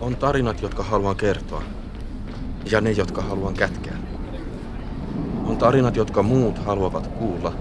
On 0.00 0.16
tarinat, 0.16 0.62
jotka 0.62 0.82
haluan 0.82 1.16
kertoa. 1.16 1.62
Ja 2.70 2.80
ne, 2.80 2.90
jotka 2.90 3.22
haluan 3.22 3.54
kätkeä. 3.54 3.96
On 5.44 5.56
tarinat, 5.56 5.96
jotka 5.96 6.22
muut 6.22 6.58
haluavat 6.58 7.06
kuulla. 7.06 7.52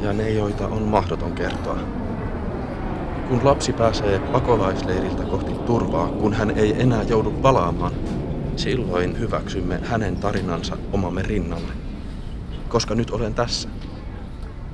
Ja 0.00 0.12
ne, 0.12 0.30
joita 0.30 0.68
on 0.68 0.82
mahdoton 0.82 1.32
kertoa. 1.32 1.78
Kun 3.28 3.44
lapsi 3.44 3.72
pääsee 3.72 4.18
pakolaisleiriltä 4.18 5.22
kohti 5.22 5.52
turvaa, 5.52 6.08
kun 6.08 6.34
hän 6.34 6.50
ei 6.50 6.82
enää 6.82 7.02
joudu 7.02 7.30
palaamaan, 7.30 7.92
silloin 8.56 9.18
hyväksymme 9.18 9.80
hänen 9.84 10.16
tarinansa 10.16 10.76
omamme 10.92 11.22
rinnalle. 11.22 11.72
Koska 12.68 12.94
nyt 12.94 13.10
olen 13.10 13.34
tässä. 13.34 13.68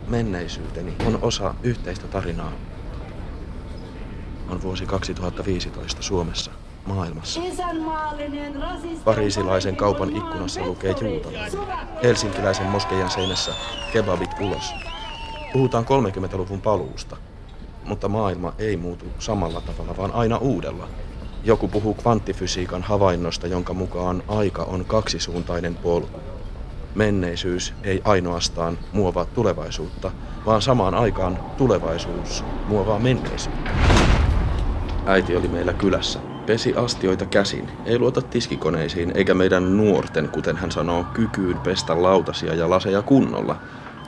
Menneisyyteni 0.08 0.96
on 1.06 1.18
osa 1.22 1.54
yhteistä 1.62 2.06
tarinaa. 2.06 2.52
On 4.48 4.62
vuosi 4.62 4.86
2015 4.86 6.02
Suomessa, 6.02 6.50
maailmassa. 6.88 7.40
Pariisilaisen 9.04 9.76
kaupan 9.76 10.16
ikkunassa 10.16 10.66
lukee 10.66 10.94
juutalainen. 11.00 11.58
Helsinkiläisen 12.02 12.66
moskeijan 12.66 13.10
seinässä 13.10 13.52
kebabit 13.92 14.30
ulos. 14.40 14.72
Puhutaan 15.52 15.84
30-luvun 15.84 16.60
paluusta. 16.60 17.16
Mutta 17.84 18.08
maailma 18.08 18.52
ei 18.58 18.76
muutu 18.76 19.04
samalla 19.18 19.60
tavalla, 19.60 19.96
vaan 19.96 20.12
aina 20.12 20.36
uudella. 20.36 20.88
Joku 21.44 21.68
puhuu 21.68 21.94
kvanttifysiikan 21.94 22.82
havainnosta, 22.82 23.46
jonka 23.46 23.74
mukaan 23.74 24.22
aika 24.28 24.62
on 24.62 24.84
kaksisuuntainen 24.84 25.74
polku. 25.74 26.20
Menneisyys 26.94 27.74
ei 27.84 28.02
ainoastaan 28.04 28.78
muovaa 28.92 29.24
tulevaisuutta, 29.24 30.10
vaan 30.46 30.62
samaan 30.62 30.94
aikaan 30.94 31.38
tulevaisuus 31.56 32.44
muovaa 32.66 32.98
menneisyyttä. 32.98 33.70
Äiti 35.06 35.36
oli 35.36 35.48
meillä 35.48 35.72
kylässä. 35.72 36.18
Pesi 36.48 36.74
astioita 36.76 37.26
käsin, 37.26 37.70
ei 37.84 37.98
luota 37.98 38.22
tiskikoneisiin 38.22 39.12
eikä 39.14 39.34
meidän 39.34 39.76
nuorten, 39.76 40.28
kuten 40.28 40.56
hän 40.56 40.70
sanoo, 40.70 41.04
kykyyn 41.04 41.58
pestä 41.58 42.02
lautasia 42.02 42.54
ja 42.54 42.70
laseja 42.70 43.02
kunnolla. 43.02 43.56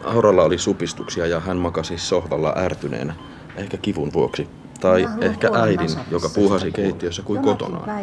Auralla 0.05 0.43
oli 0.43 0.59
supistuksia 0.59 1.27
ja 1.27 1.41
hän 1.41 1.57
makasi 1.57 1.99
sohvalla 1.99 2.55
ärtyneenä, 2.57 3.15
ehkä 3.57 3.77
kivun 3.77 4.13
vuoksi. 4.13 4.49
Tai 4.81 5.09
ehkä 5.21 5.51
äidin, 5.55 5.91
joka 6.11 6.29
puuhasi 6.35 6.73
keittiössä 6.73 7.23
kuin 7.23 7.43
kotonaan. 7.43 7.99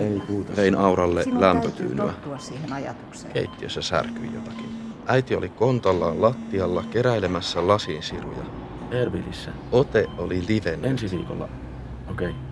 Ei. 0.00 0.22
Vein 0.56 0.78
Auralle 0.78 1.24
lämpötyynyä. 1.38 2.14
Keittiössä 3.32 3.82
särkyi 3.82 4.30
jotakin. 4.34 4.70
Äiti 5.06 5.34
oli 5.34 5.48
kontallaan 5.48 6.22
lattialla 6.22 6.84
keräilemässä 6.90 7.68
lasinsiruja. 7.68 8.44
Erbilissä. 8.90 9.50
Ote 9.72 10.06
oli 10.18 10.44
liven. 10.48 10.84
Ensi 10.84 11.10
viikolla. 11.10 11.48
Okei. 12.10 12.28
Okay. 12.28 12.49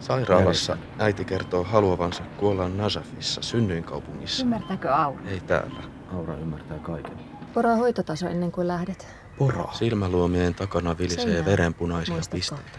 Sairaalassa 0.00 0.76
äiti 0.98 1.24
kertoo 1.24 1.64
haluavansa 1.64 2.22
kuolla 2.36 2.68
Najafissa, 2.68 3.42
synnyinkaupungissa. 3.42 4.42
Ymmärtääkö 4.42 4.94
Aura? 4.94 5.20
Ei 5.26 5.40
täällä. 5.40 5.82
Aura 6.12 6.34
ymmärtää 6.36 6.78
kaiken. 6.78 7.12
Poraa 7.54 7.76
hoitotaso 7.76 8.28
ennen 8.28 8.52
kuin 8.52 8.68
lähdet. 8.68 9.06
Pora. 9.38 9.72
Silmäluomien 9.72 10.54
takana 10.54 10.98
vilisee 10.98 11.24
Seinään. 11.24 11.44
verenpunaisia 11.44 12.14
Muistatko? 12.14 12.36
pisteitä. 12.36 12.78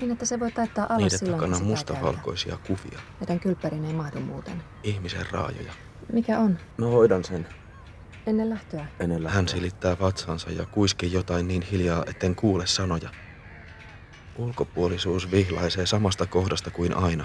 Niin, 0.00 0.10
että 0.10 0.24
se 0.26 0.40
voi 0.40 0.52
taittaa 0.52 0.86
alas 0.88 0.98
Niiden 0.98 1.18
silloin, 1.18 1.40
takana 1.40 1.64
mustavalkoisia 1.64 2.56
kuvia. 2.66 2.90
käydään. 2.90 3.06
Meidän 3.20 3.40
kylppäriin 3.40 3.84
ei 3.84 3.92
mahdu 3.92 4.20
muuten. 4.20 4.62
Ihmisen 4.82 5.26
raajoja. 5.32 5.72
Mikä 6.12 6.38
on? 6.38 6.58
Mä 6.76 6.86
hoidan 6.86 7.24
sen. 7.24 7.46
Ennen 8.26 8.50
lähtöä. 8.50 8.86
Ennen 9.00 9.26
Hän 9.26 9.48
silittää 9.48 9.96
vatsansa 10.00 10.50
ja 10.50 10.66
kuiskii 10.66 11.12
jotain 11.12 11.48
niin 11.48 11.62
hiljaa, 11.62 12.04
etten 12.06 12.34
kuule 12.34 12.66
sanoja. 12.66 13.10
Ulkopuolisuus 14.36 15.30
vihlaisee 15.30 15.86
samasta 15.86 16.26
kohdasta 16.26 16.70
kuin 16.70 16.96
aina. 16.96 17.24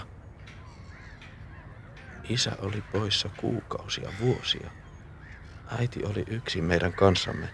Isä 2.29 2.51
oli 2.61 2.83
poissa 2.93 3.29
kuukausia, 3.37 4.09
vuosia. 4.21 4.69
Äiti 5.79 6.05
oli 6.05 6.23
yksin 6.27 6.63
meidän 6.63 6.93
kanssamme. 6.93 7.49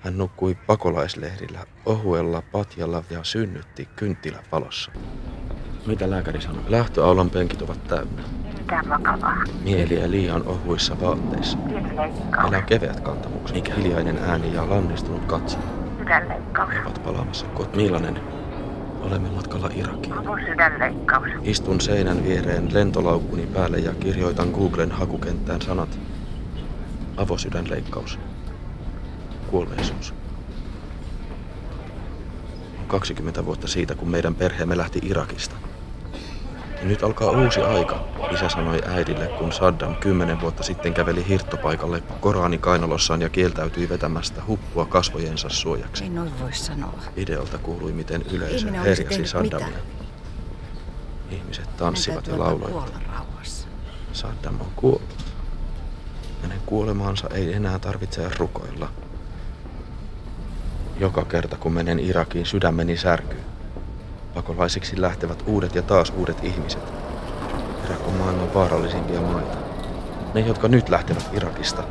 Hän 0.00 0.18
nukkui 0.18 0.54
pakolaislehdillä, 0.66 1.66
ohuella 1.86 2.42
patjalla 2.42 3.02
ja 3.10 3.24
synnytti 3.24 3.88
kynttilän 3.96 4.44
valossa. 4.52 4.92
Mitä 5.86 6.10
lääkäri 6.10 6.40
sanoi? 6.40 6.62
Lähtöaulan 6.68 7.30
penkit 7.30 7.62
ovat 7.62 7.84
täynnä. 7.84 8.22
Mitään 8.58 8.88
vakavaa. 8.88 9.44
Mieliä 9.62 10.10
liian 10.10 10.46
ohuissa 10.46 11.00
vaatteissa. 11.00 11.58
Meillä 11.58 12.56
on 12.58 12.64
keveät 12.64 13.00
kantamukset, 13.00 13.56
Mikä? 13.56 13.74
hiljainen 13.74 14.18
ääni 14.18 14.54
ja 14.54 14.70
lannistunut 14.70 15.24
katse. 15.24 15.58
Sydänleikkaus. 15.98 16.70
He 16.70 16.80
ovat 16.80 17.02
palaamassa 17.04 17.46
kotiin. 17.46 17.76
Millainen? 17.76 18.39
Olemme 19.00 19.30
matkalla 19.30 19.70
Irakiin. 19.74 20.14
Sydänleikkaus. 20.46 21.28
Istun 21.42 21.80
seinän 21.80 22.24
viereen 22.24 22.74
lentolaukkuni 22.74 23.46
päälle 23.46 23.78
ja 23.78 23.94
kirjoitan 23.94 24.48
Googlen 24.48 24.92
hakukenttään 24.92 25.62
sanat. 25.62 25.98
Avosydänleikkaus. 27.16 28.18
Kuolleisuus. 29.46 30.14
On 32.80 32.86
20 32.86 33.44
vuotta 33.46 33.68
siitä, 33.68 33.94
kun 33.94 34.08
meidän 34.08 34.34
perheemme 34.34 34.76
lähti 34.76 34.98
Irakista. 35.02 35.56
Ja 36.80 36.86
nyt 36.86 37.02
alkaa 37.02 37.30
uusi 37.30 37.60
aika, 37.60 38.04
isä 38.34 38.48
sanoi 38.48 38.80
äidille, 38.88 39.26
kun 39.26 39.52
Saddam 39.52 39.94
kymmenen 39.94 40.40
vuotta 40.40 40.62
sitten 40.62 40.94
käveli 40.94 41.28
hirttopaikalle 41.28 42.02
Korani 42.20 42.58
kainalossaan 42.58 43.22
ja 43.22 43.28
kieltäytyi 43.28 43.88
vetämästä 43.88 44.42
huppua 44.46 44.86
kasvojensa 44.86 45.48
suojaksi. 45.48 46.04
Ei 46.04 46.10
noin 46.10 46.40
voi 46.40 46.52
sanoa. 46.52 46.98
Videolta 47.16 47.58
kuului, 47.58 47.92
miten 47.92 48.22
yleisö 48.32 48.72
herjasi 48.72 49.26
Saddamia. 49.26 49.78
Ihmiset 51.30 51.76
tanssivat 51.76 52.26
ja 52.26 52.38
lauloivat. 52.38 52.92
Saddam 54.12 54.60
on 54.60 54.72
kuollut. 54.76 55.24
Hänen 56.42 56.60
kuolemaansa 56.66 57.28
ei 57.34 57.52
enää 57.52 57.78
tarvitse 57.78 58.30
rukoilla. 58.38 58.88
Joka 60.98 61.24
kerta 61.24 61.56
kun 61.56 61.72
menen 61.72 61.98
Irakiin, 61.98 62.46
sydämeni 62.46 62.96
särkyy. 62.96 63.40
Pakolaisiksi 64.34 65.00
lähtevät 65.00 65.42
uudet 65.46 65.74
ja 65.74 65.82
taas 65.82 66.12
uudet 66.16 66.44
ihmiset. 66.44 66.82
Irak 67.86 68.08
on 68.08 68.14
maailman 68.14 68.54
vaarallisimpia 68.54 69.20
maita. 69.20 69.58
Ne, 70.34 70.40
jotka 70.40 70.68
nyt 70.68 70.88
lähtevät 70.88 71.30
Irakista, 71.32 71.82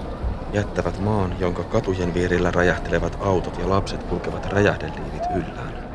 jättävät 0.54 1.00
maan, 1.00 1.36
jonka 1.40 1.64
katujen 1.64 2.14
vierillä 2.14 2.52
räjähtelevät 2.52 3.18
autot 3.22 3.58
ja 3.60 3.70
lapset 3.70 4.04
kulkevat 4.04 4.46
räjähdeliivit 4.46 5.24
yllään. 5.36 5.90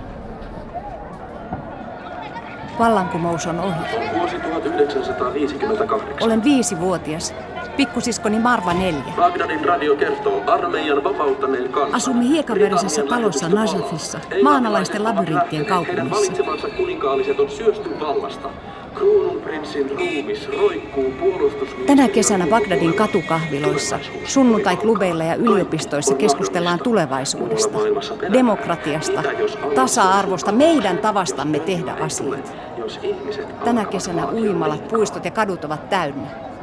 Vallankumous 2.79 3.47
on 3.47 3.61
ohi. 3.61 3.81
Vuosi 4.19 4.37
1958. 4.41 6.09
Olen 6.21 6.45
viisivuotias. 6.45 7.35
Pikkusiskoni 7.77 8.39
Marva 8.39 8.75
neljä. 8.75 9.13
Bagdadin 9.17 9.65
radio 9.65 9.97
kertoo 9.97 10.43
armeijan 10.47 11.05
vapauttaneen 11.05 11.69
kansan. 11.69 11.95
Asumme 11.95 12.25
hiekaverisessä 12.25 13.03
talossa 13.03 13.49
Najafissa, 13.49 14.21
maanalaisten 14.43 15.05
labyrinttien 15.05 15.67
kaupungissa. 15.67 16.11
valitsemansa 16.11 16.69
kuninkaalliset 16.69 17.41
on 17.41 17.51
syösty 17.51 18.01
vallasta. 18.01 18.51
Kruununprinssin 18.95 19.91
ruumis 19.91 20.49
roikkuu 20.49 21.11
puolustusministeriön 21.21 21.87
Tänä 21.87 22.09
kesänä 22.09 22.47
Bagdadin 22.47 22.95
katukahviloissa, 22.95 23.99
sunnuntai-klubeilla 24.25 25.25
ja 25.25 25.35
yliopistoissa 25.35 26.15
keskustellaan 26.15 26.79
tulevaisuudesta, 26.79 27.79
demokratiasta, 28.33 29.23
tasa-arvosta, 29.75 30.53
meidän 30.53 30.99
tavastamme 30.99 31.59
tehdä 31.59 31.93
asiat. 31.93 32.57
Tänä 33.65 33.85
kesänä 33.85 34.29
uimalat, 34.29 34.89
puistot 34.89 35.25
ja 35.25 35.31
kadut 35.31 35.65
ovat 35.65 35.89
täynnä. 35.89 36.54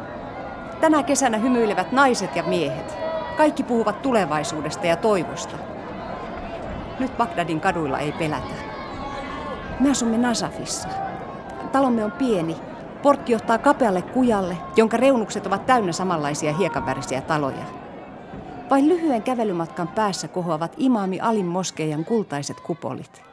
Tänä 0.82 1.04
kesänä 1.04 1.38
hymyilevät 1.38 1.92
naiset 1.92 2.36
ja 2.36 2.44
miehet. 2.44 2.98
Kaikki 3.38 3.64
puhuvat 3.64 4.02
tulevaisuudesta 4.02 4.88
ja 4.88 4.96
toivosta. 4.96 5.58
Nyt 7.00 7.18
Bagdadin 7.18 7.62
kaduilla 7.62 8.00
ei 8.00 8.12
pelätä. 8.12 8.54
Me 9.80 9.92
asumme 9.92 10.18
Nasafissa. 10.18 10.88
Talomme 11.72 12.06
on 12.06 12.12
pieni. 12.12 12.58
Portti 13.02 13.32
johtaa 13.32 13.58
kapealle 13.58 14.02
kujalle, 14.02 14.58
jonka 14.76 14.98
reunukset 14.98 15.46
ovat 15.46 15.66
täynnä 15.66 15.92
samanlaisia 15.92 16.54
hiekanvärisiä 16.54 17.22
taloja. 17.22 17.66
Vain 18.70 18.90
lyhyen 18.90 19.24
kävelymatkan 19.24 19.88
päässä 19.88 20.28
kohoavat 20.28 20.76
imaami 20.78 21.20
Alin 21.20 21.46
moskeijan 21.46 22.06
kultaiset 22.06 22.60
kupolit. 22.60 23.24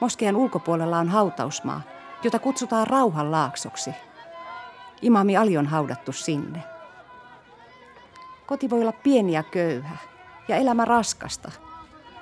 Moskeijan 0.00 0.36
ulkopuolella 0.36 0.98
on 0.98 1.08
hautausmaa, 1.08 1.80
jota 2.22 2.38
kutsutaan 2.38 2.86
rauhan 2.86 3.30
laaksoksi. 3.30 3.90
Imami 5.02 5.36
Ali 5.36 5.58
on 5.58 5.66
haudattu 5.66 6.12
sinne. 6.12 6.62
Koti 8.46 8.70
voi 8.70 8.80
olla 8.80 8.92
pieni 8.92 9.32
ja 9.32 9.42
köyhä 9.42 9.96
ja 10.48 10.56
elämä 10.56 10.84
raskasta, 10.84 11.50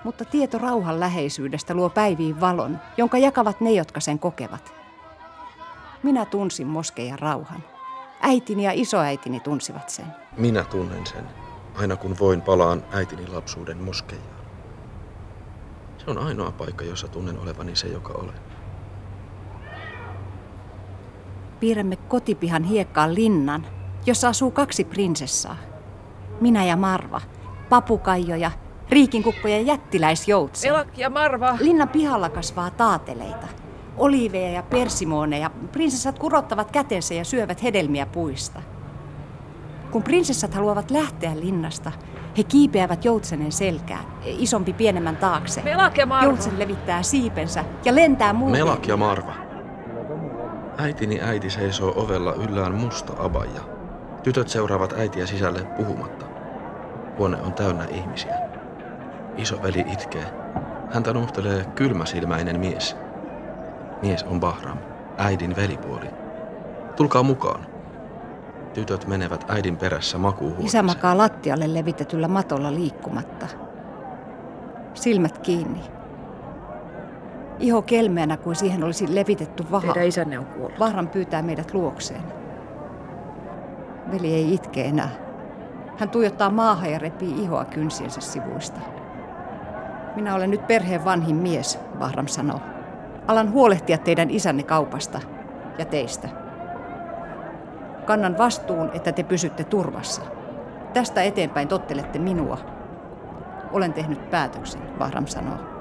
mutta 0.04 0.24
tieto 0.24 0.58
rauhan 0.58 1.00
läheisyydestä 1.00 1.74
luo 1.74 1.90
päiviin 1.90 2.40
valon, 2.40 2.78
jonka 2.96 3.18
jakavat 3.18 3.60
ne, 3.60 3.72
jotka 3.72 4.00
sen 4.00 4.18
kokevat. 4.18 4.74
Minä 6.02 6.24
tunsin 6.24 6.66
moskeijan 6.66 7.18
rauhan. 7.18 7.64
Äitini 8.20 8.64
ja 8.64 8.72
isoäitini 8.74 9.40
tunsivat 9.40 9.90
sen. 9.90 10.06
Minä 10.36 10.64
tunnen 10.64 11.06
sen. 11.06 11.24
Aina 11.74 11.96
kun 11.96 12.16
voin, 12.20 12.42
palaan 12.42 12.84
äitini 12.92 13.26
lapsuuden 13.26 13.78
moskeijaan. 13.78 14.42
Se 15.98 16.10
on 16.10 16.18
ainoa 16.18 16.52
paikka, 16.52 16.84
jossa 16.84 17.08
tunnen 17.08 17.38
olevani 17.38 17.76
se, 17.76 17.88
joka 17.88 18.12
olen. 18.12 18.51
Piirrämme 21.62 21.96
kotipihan 21.96 22.64
hiekkaan 22.64 23.14
linnan, 23.14 23.66
jossa 24.06 24.28
asuu 24.28 24.50
kaksi 24.50 24.84
prinsessaa. 24.84 25.56
Minä 26.40 26.64
ja 26.64 26.76
Marva, 26.76 27.20
papukaijoja, 27.68 28.50
riikinkukkoja 28.90 29.56
ja 29.56 29.62
jättiläisjoutsen. 29.62 30.70
Elak 30.70 30.98
ja 30.98 31.10
Marva. 31.10 31.56
Linnan 31.60 31.88
pihalla 31.88 32.28
kasvaa 32.28 32.70
taateleita, 32.70 33.46
oliiveja 33.96 34.50
ja 34.50 34.62
persimooneja. 34.62 35.50
Prinsessat 35.72 36.18
kurottavat 36.18 36.70
kätensä 36.70 37.14
ja 37.14 37.24
syövät 37.24 37.62
hedelmiä 37.62 38.06
puista. 38.06 38.62
Kun 39.90 40.02
prinsessat 40.02 40.54
haluavat 40.54 40.90
lähteä 40.90 41.40
linnasta, 41.40 41.92
he 42.38 42.42
kiipeävät 42.42 43.04
joutsenen 43.04 43.52
selkään, 43.52 44.04
isompi 44.24 44.72
pienemmän 44.72 45.16
taakse. 45.16 45.62
Melak 45.62 45.98
ja 45.98 46.06
Marva. 46.06 46.26
Joutsen 46.26 46.58
levittää 46.58 47.02
siipensä 47.02 47.64
ja 47.84 47.94
lentää 47.94 48.32
muuten. 48.32 48.60
Melak 48.60 48.86
ja 48.86 48.96
Marva. 48.96 49.41
Äitini 50.78 51.20
äiti 51.20 51.50
seisoo 51.50 51.92
ovella 51.96 52.34
yllään 52.34 52.74
musta 52.74 53.12
abaja. 53.18 53.60
Tytöt 54.22 54.48
seuraavat 54.48 54.92
äitiä 54.92 55.26
sisälle 55.26 55.64
puhumatta. 55.64 56.26
Huone 57.18 57.36
on 57.42 57.52
täynnä 57.52 57.84
ihmisiä. 57.84 58.34
Iso 59.36 59.62
veli 59.62 59.84
itkee. 59.92 60.24
Häntä 60.90 61.12
nuhtelee 61.12 61.64
kylmäsilmäinen 61.74 62.60
mies. 62.60 62.96
Mies 64.02 64.22
on 64.22 64.40
Bahram, 64.40 64.78
äidin 65.18 65.56
velipuoli. 65.56 66.06
Tulkaa 66.96 67.22
mukaan. 67.22 67.66
Tytöt 68.74 69.06
menevät 69.06 69.44
äidin 69.48 69.76
perässä 69.76 70.16
Isä 70.16 70.18
makuuhuoneeseen. 70.18 70.84
makaa 70.84 71.18
lattialle 71.18 71.74
levitetyllä 71.74 72.28
matolla 72.28 72.74
liikkumatta. 72.74 73.46
Silmät 74.94 75.38
kiinni. 75.38 75.80
Iho 77.58 77.82
kelmeänä 77.82 78.36
kuin 78.36 78.56
siihen 78.56 78.84
olisi 78.84 79.14
levitetty 79.14 79.64
vaha. 79.70 79.92
Teidän 79.92 80.08
isänne 80.08 80.38
on 80.38 80.46
kuollut. 80.46 80.78
Vahran 80.78 81.08
pyytää 81.08 81.42
meidät 81.42 81.74
luokseen. 81.74 82.22
Veli 84.12 84.34
ei 84.34 84.54
itke 84.54 84.84
enää. 84.84 85.08
Hän 85.96 86.10
tuijottaa 86.10 86.50
maahan 86.50 86.92
ja 86.92 86.98
repii 86.98 87.42
ihoa 87.42 87.64
kynsiensä 87.64 88.20
sivuista. 88.20 88.80
Minä 90.16 90.34
olen 90.34 90.50
nyt 90.50 90.66
perheen 90.66 91.04
vanhin 91.04 91.36
mies, 91.36 91.78
Vahram 92.00 92.26
sanoo. 92.26 92.60
Alan 93.26 93.52
huolehtia 93.52 93.98
teidän 93.98 94.30
isänne 94.30 94.62
kaupasta 94.62 95.20
ja 95.78 95.84
teistä. 95.84 96.28
Kannan 98.04 98.38
vastuun, 98.38 98.90
että 98.94 99.12
te 99.12 99.22
pysytte 99.22 99.64
turvassa. 99.64 100.22
Tästä 100.92 101.22
eteenpäin 101.22 101.68
tottelette 101.68 102.18
minua. 102.18 102.58
Olen 103.72 103.92
tehnyt 103.92 104.30
päätöksen, 104.30 104.98
Vahram 104.98 105.26
sanoo. 105.26 105.71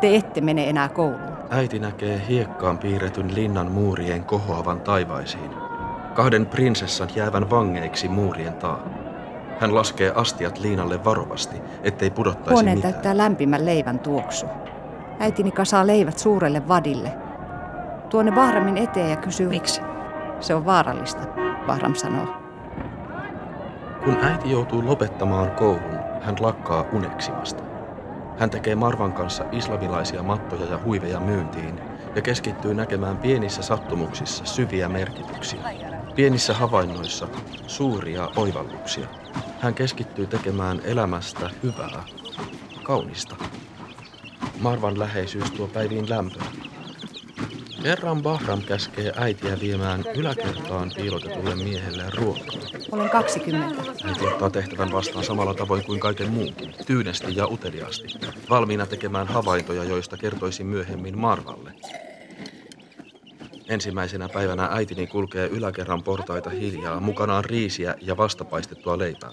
Te 0.00 0.16
ette 0.16 0.40
mene 0.40 0.68
enää 0.68 0.88
kouluun. 0.88 1.38
Äiti 1.50 1.78
näkee 1.78 2.22
hiekkaan 2.28 2.78
piirretyn 2.78 3.34
linnan 3.34 3.72
muurien 3.72 4.24
kohoavan 4.24 4.80
taivaisiin. 4.80 5.50
Kahden 6.14 6.46
prinsessan 6.46 7.08
jäävän 7.16 7.50
vangeiksi 7.50 8.08
muurien 8.08 8.54
taa. 8.54 8.80
Hän 9.60 9.74
laskee 9.74 10.12
astiat 10.14 10.58
liinalle 10.58 11.04
varovasti, 11.04 11.56
ettei 11.82 12.10
pudottaisi 12.10 12.52
Huoneen 12.52 12.78
mitään. 12.78 12.92
täyttää 12.92 13.16
lämpimän 13.16 13.66
leivän 13.66 13.98
tuoksu. 13.98 14.46
Äitini 15.18 15.50
kasaa 15.50 15.86
leivät 15.86 16.18
suurelle 16.18 16.68
vadille. 16.68 17.12
Tuonne 18.10 18.32
Bahramin 18.32 18.76
eteen 18.76 19.10
ja 19.10 19.16
kysyy... 19.16 19.48
Miksi? 19.48 19.80
Se 20.40 20.54
on 20.54 20.64
vaarallista, 20.64 21.22
Bahram 21.66 21.94
sanoo. 21.94 22.26
Kun 24.04 24.16
äiti 24.22 24.50
joutuu 24.50 24.86
lopettamaan 24.86 25.50
koulun, 25.50 25.98
hän 26.20 26.36
lakkaa 26.40 26.84
uneksimasta. 26.92 27.67
Hän 28.38 28.50
tekee 28.50 28.74
Marvan 28.74 29.12
kanssa 29.12 29.44
islamilaisia 29.52 30.22
mattoja 30.22 30.64
ja 30.64 30.80
huiveja 30.84 31.20
myyntiin 31.20 31.80
ja 32.16 32.22
keskittyy 32.22 32.74
näkemään 32.74 33.18
pienissä 33.18 33.62
sattumuksissa 33.62 34.44
syviä 34.44 34.88
merkityksiä. 34.88 35.60
Pienissä 36.14 36.54
havainnoissa 36.54 37.28
suuria 37.66 38.28
oivalluksia. 38.36 39.08
Hän 39.60 39.74
keskittyy 39.74 40.26
tekemään 40.26 40.80
elämästä 40.84 41.50
hyvää, 41.62 42.02
kaunista. 42.82 43.36
Marvan 44.60 44.98
läheisyys 44.98 45.50
tuo 45.50 45.66
päiviin 45.68 46.10
lämpöä. 46.10 46.67
Kerran 47.82 48.22
Bahram 48.22 48.62
käskee 48.62 49.12
äitiä 49.16 49.60
viemään 49.60 50.04
yläkertaan 50.14 50.92
piilotetulle 50.96 51.54
miehelle 51.54 52.02
ruokaa. 52.14 52.60
Olen 52.92 53.10
20. 53.10 53.82
Äiti 54.04 54.26
ottaa 54.26 54.50
tehtävän 54.50 54.92
vastaan 54.92 55.24
samalla 55.24 55.54
tavoin 55.54 55.84
kuin 55.84 56.00
kaiken 56.00 56.30
muunkin, 56.30 56.74
tyynesti 56.86 57.36
ja 57.36 57.46
uteliaasti, 57.46 58.08
valmiina 58.50 58.86
tekemään 58.86 59.26
havaintoja, 59.26 59.84
joista 59.84 60.16
kertoisin 60.16 60.66
myöhemmin 60.66 61.18
Marvalle. 61.18 61.72
Ensimmäisenä 63.68 64.28
päivänä 64.28 64.68
äitini 64.72 65.06
kulkee 65.06 65.46
yläkerran 65.46 66.02
portaita 66.02 66.50
hiljaa, 66.50 67.00
mukanaan 67.00 67.44
riisiä 67.44 67.94
ja 68.00 68.16
vastapaistettua 68.16 68.98
leipää. 68.98 69.32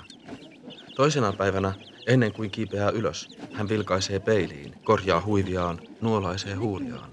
Toisena 0.96 1.34
päivänä, 1.34 1.74
ennen 2.08 2.34
kuin 2.34 2.52
kiipeää 2.52 2.90
ylös, 2.90 3.38
hän 3.54 3.70
vilkaisee 3.70 4.20
peiliin, 4.20 4.76
korjaa 4.84 5.22
huiviaan, 5.26 5.80
nuolaisee 6.02 6.56
huuliaan. 6.56 7.10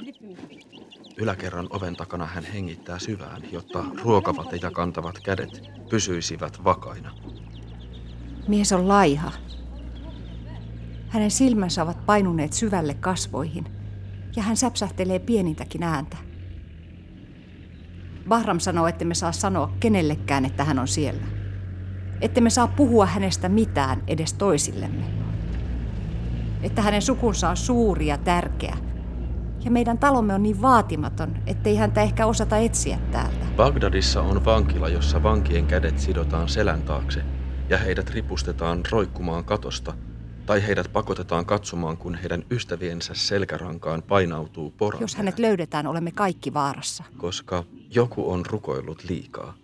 Yläkerran 1.16 1.66
oven 1.70 1.96
takana 1.96 2.26
hän 2.26 2.44
hengittää 2.44 2.98
syvään, 2.98 3.42
jotta 3.52 3.84
ruokavate 4.02 4.58
ja 4.62 4.70
kantavat 4.70 5.18
kädet 5.24 5.62
pysyisivät 5.90 6.64
vakaina. 6.64 7.10
Mies 8.48 8.72
on 8.72 8.88
laiha. 8.88 9.32
Hänen 11.08 11.30
silmänsä 11.30 11.82
ovat 11.82 12.06
painuneet 12.06 12.52
syvälle 12.52 12.94
kasvoihin 12.94 13.64
ja 14.36 14.42
hän 14.42 14.56
säpsähtelee 14.56 15.18
pienintäkin 15.18 15.82
ääntä. 15.82 16.16
Bahram 18.28 18.60
sanoo, 18.60 18.86
että 18.86 19.04
me 19.04 19.14
saa 19.14 19.32
sanoa 19.32 19.72
kenellekään, 19.80 20.44
että 20.44 20.64
hän 20.64 20.78
on 20.78 20.88
siellä. 20.88 21.26
Että 22.20 22.40
me 22.40 22.50
saa 22.50 22.68
puhua 22.68 23.06
hänestä 23.06 23.48
mitään 23.48 24.02
edes 24.06 24.32
toisillemme. 24.32 25.04
Että 26.62 26.82
hänen 26.82 27.02
sukunsa 27.02 27.48
on 27.48 27.56
suuri 27.56 28.06
ja 28.06 28.18
tärkeä. 28.18 28.76
Ja 29.64 29.70
meidän 29.70 29.98
talomme 29.98 30.34
on 30.34 30.42
niin 30.42 30.62
vaatimaton, 30.62 31.36
ettei 31.46 31.76
häntä 31.76 32.02
ehkä 32.02 32.26
osata 32.26 32.56
etsiä 32.56 32.98
täältä. 33.12 33.46
Bagdadissa 33.56 34.22
on 34.22 34.44
vankila, 34.44 34.88
jossa 34.88 35.22
vankien 35.22 35.66
kädet 35.66 35.98
sidotaan 35.98 36.48
selän 36.48 36.82
taakse 36.82 37.22
ja 37.68 37.78
heidät 37.78 38.10
ripustetaan 38.10 38.82
roikkumaan 38.90 39.44
katosta 39.44 39.94
tai 40.46 40.66
heidät 40.66 40.92
pakotetaan 40.92 41.46
katsomaan, 41.46 41.96
kun 41.96 42.14
heidän 42.14 42.44
ystäviensä 42.50 43.14
selkärankaan 43.14 44.02
painautuu 44.02 44.70
poran. 44.70 45.00
Jos 45.00 45.16
hänet 45.16 45.38
löydetään, 45.38 45.86
olemme 45.86 46.10
kaikki 46.10 46.54
vaarassa. 46.54 47.04
Koska 47.16 47.64
joku 47.90 48.30
on 48.30 48.46
rukoillut 48.46 49.04
liikaa. 49.08 49.54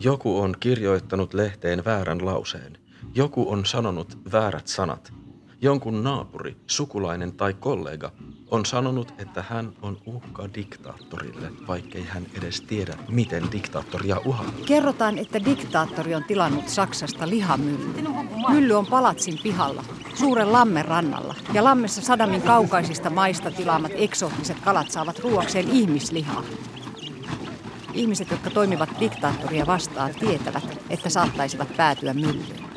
Joku 0.00 0.40
on 0.40 0.54
kirjoittanut 0.60 1.34
lehteen 1.34 1.84
väärän 1.84 2.26
lauseen. 2.26 2.78
Joku 3.14 3.52
on 3.52 3.66
sanonut 3.66 4.18
väärät 4.32 4.66
sanat. 4.66 5.12
Jonkun 5.60 6.04
naapuri, 6.04 6.56
sukulainen 6.66 7.32
tai 7.32 7.54
kollega 7.54 8.12
on 8.50 8.66
sanonut, 8.66 9.14
että 9.18 9.44
hän 9.48 9.72
on 9.82 9.98
uhka 10.06 10.48
diktaattorille, 10.54 11.52
vaikkei 11.68 12.04
hän 12.04 12.26
edes 12.38 12.60
tiedä, 12.60 12.94
miten 13.08 13.42
diktaattoria 13.52 14.20
uhata. 14.24 14.52
Kerrotaan, 14.66 15.18
että 15.18 15.44
diktaattori 15.44 16.14
on 16.14 16.24
tilannut 16.24 16.68
Saksasta 16.68 17.28
lihamylly. 17.28 17.94
Mylly 18.48 18.74
on 18.74 18.86
palatsin 18.86 19.38
pihalla, 19.42 19.84
suuren 20.14 20.52
lammen 20.52 20.84
rannalla. 20.84 21.34
Ja 21.54 21.64
lammessa 21.64 22.02
Sadamin 22.02 22.42
kaukaisista 22.42 23.10
maista 23.10 23.50
tilaamat 23.50 23.92
eksoottiset 23.94 24.60
kalat 24.60 24.90
saavat 24.90 25.18
ruoakseen 25.18 25.68
ihmislihaa. 25.68 26.42
Ihmiset, 27.94 28.30
jotka 28.30 28.50
toimivat 28.50 28.90
diktaattoria 29.00 29.66
vastaan, 29.66 30.14
tietävät, 30.20 30.82
että 30.90 31.10
saattaisivat 31.10 31.76
päätyä 31.76 32.14
myllyyn. 32.14 32.68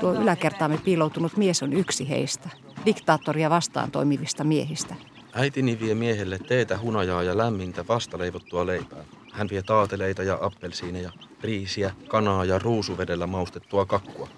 Tuo 0.00 0.14
yläkertaamme 0.14 0.78
piiloutunut 0.78 1.36
mies 1.36 1.62
on 1.62 1.72
yksi 1.72 2.08
heistä, 2.08 2.48
diktaattoria 2.86 3.50
vastaan 3.50 3.90
toimivista 3.90 4.44
miehistä. 4.44 4.94
Äitini 5.32 5.80
vie 5.80 5.94
miehelle 5.94 6.38
teetä, 6.38 6.78
hunajaa 6.78 7.22
ja 7.22 7.38
lämmintä 7.38 7.84
vastaleivottua 7.88 8.66
leipää. 8.66 9.04
Hän 9.32 9.48
vie 9.50 9.62
taateleita 9.62 10.22
ja 10.22 10.38
appelsiineja, 10.40 11.12
riisiä, 11.42 11.90
kanaa 12.08 12.44
ja 12.44 12.58
ruusuvedellä 12.58 13.26
maustettua 13.26 13.86
kakkua. 13.86 14.28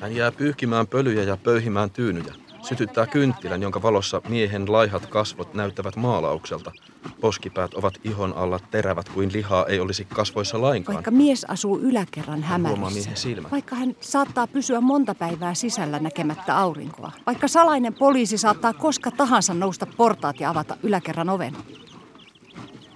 Hän 0.00 0.16
jää 0.16 0.32
pyyhkimään 0.32 0.86
pölyjä 0.86 1.22
ja 1.22 1.36
pöyhimään 1.36 1.90
tyynyjä. 1.90 2.34
Sytyttää 2.68 3.06
kynttilän, 3.06 3.62
jonka 3.62 3.82
valossa 3.82 4.22
miehen 4.28 4.72
laihat 4.72 5.06
kasvot 5.06 5.54
näyttävät 5.54 5.96
maalaukselta. 5.96 6.72
Poskipäät 7.20 7.74
ovat 7.74 7.94
ihon 8.04 8.32
alla 8.36 8.58
terävät 8.70 9.08
kuin 9.08 9.32
lihaa 9.32 9.66
ei 9.66 9.80
olisi 9.80 10.04
kasvoissa 10.04 10.60
lainkaan. 10.62 10.94
Vaikka 10.94 11.10
mies 11.10 11.44
asuu 11.44 11.78
yläkerran 11.78 12.42
hämärissä, 12.42 13.10
silmät. 13.14 13.52
vaikka 13.52 13.76
hän 13.76 13.96
saattaa 14.00 14.46
pysyä 14.46 14.80
monta 14.80 15.14
päivää 15.14 15.54
sisällä 15.54 15.98
näkemättä 15.98 16.58
aurinkoa, 16.58 17.12
vaikka 17.26 17.48
salainen 17.48 17.94
poliisi 17.94 18.38
saattaa 18.38 18.72
koska 18.72 19.10
tahansa 19.10 19.54
nousta 19.54 19.86
portaat 19.96 20.40
ja 20.40 20.50
avata 20.50 20.76
yläkerran 20.82 21.28
oven. 21.28 21.56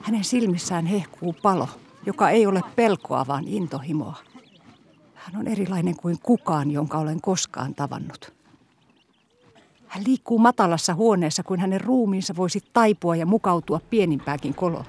Hänen 0.02 0.24
silmissään 0.24 0.86
hehkuu 0.86 1.36
palo, 1.42 1.68
joka 2.06 2.30
ei 2.30 2.46
ole 2.46 2.60
pelkoa, 2.76 3.26
vaan 3.26 3.44
intohimoa. 3.46 4.16
Hän 5.14 5.36
on 5.36 5.48
erilainen 5.48 5.96
kuin 5.96 6.18
kukaan, 6.22 6.70
jonka 6.70 6.98
olen 6.98 7.20
koskaan 7.20 7.74
tavannut. 7.74 8.41
Hän 9.92 10.04
liikkuu 10.06 10.38
matalassa 10.38 10.94
huoneessa, 10.94 11.42
kuin 11.42 11.60
hänen 11.60 11.80
ruumiinsa 11.80 12.36
voisi 12.36 12.60
taipua 12.72 13.16
ja 13.16 13.26
mukautua 13.26 13.80
pienimpääkin 13.90 14.54
koloon. 14.54 14.84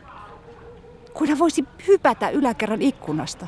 Kuin 1.14 1.30
hän 1.30 1.40
voisi 1.40 1.66
hypätä 1.88 2.30
yläkerran 2.30 2.82
ikkunasta. 2.82 3.48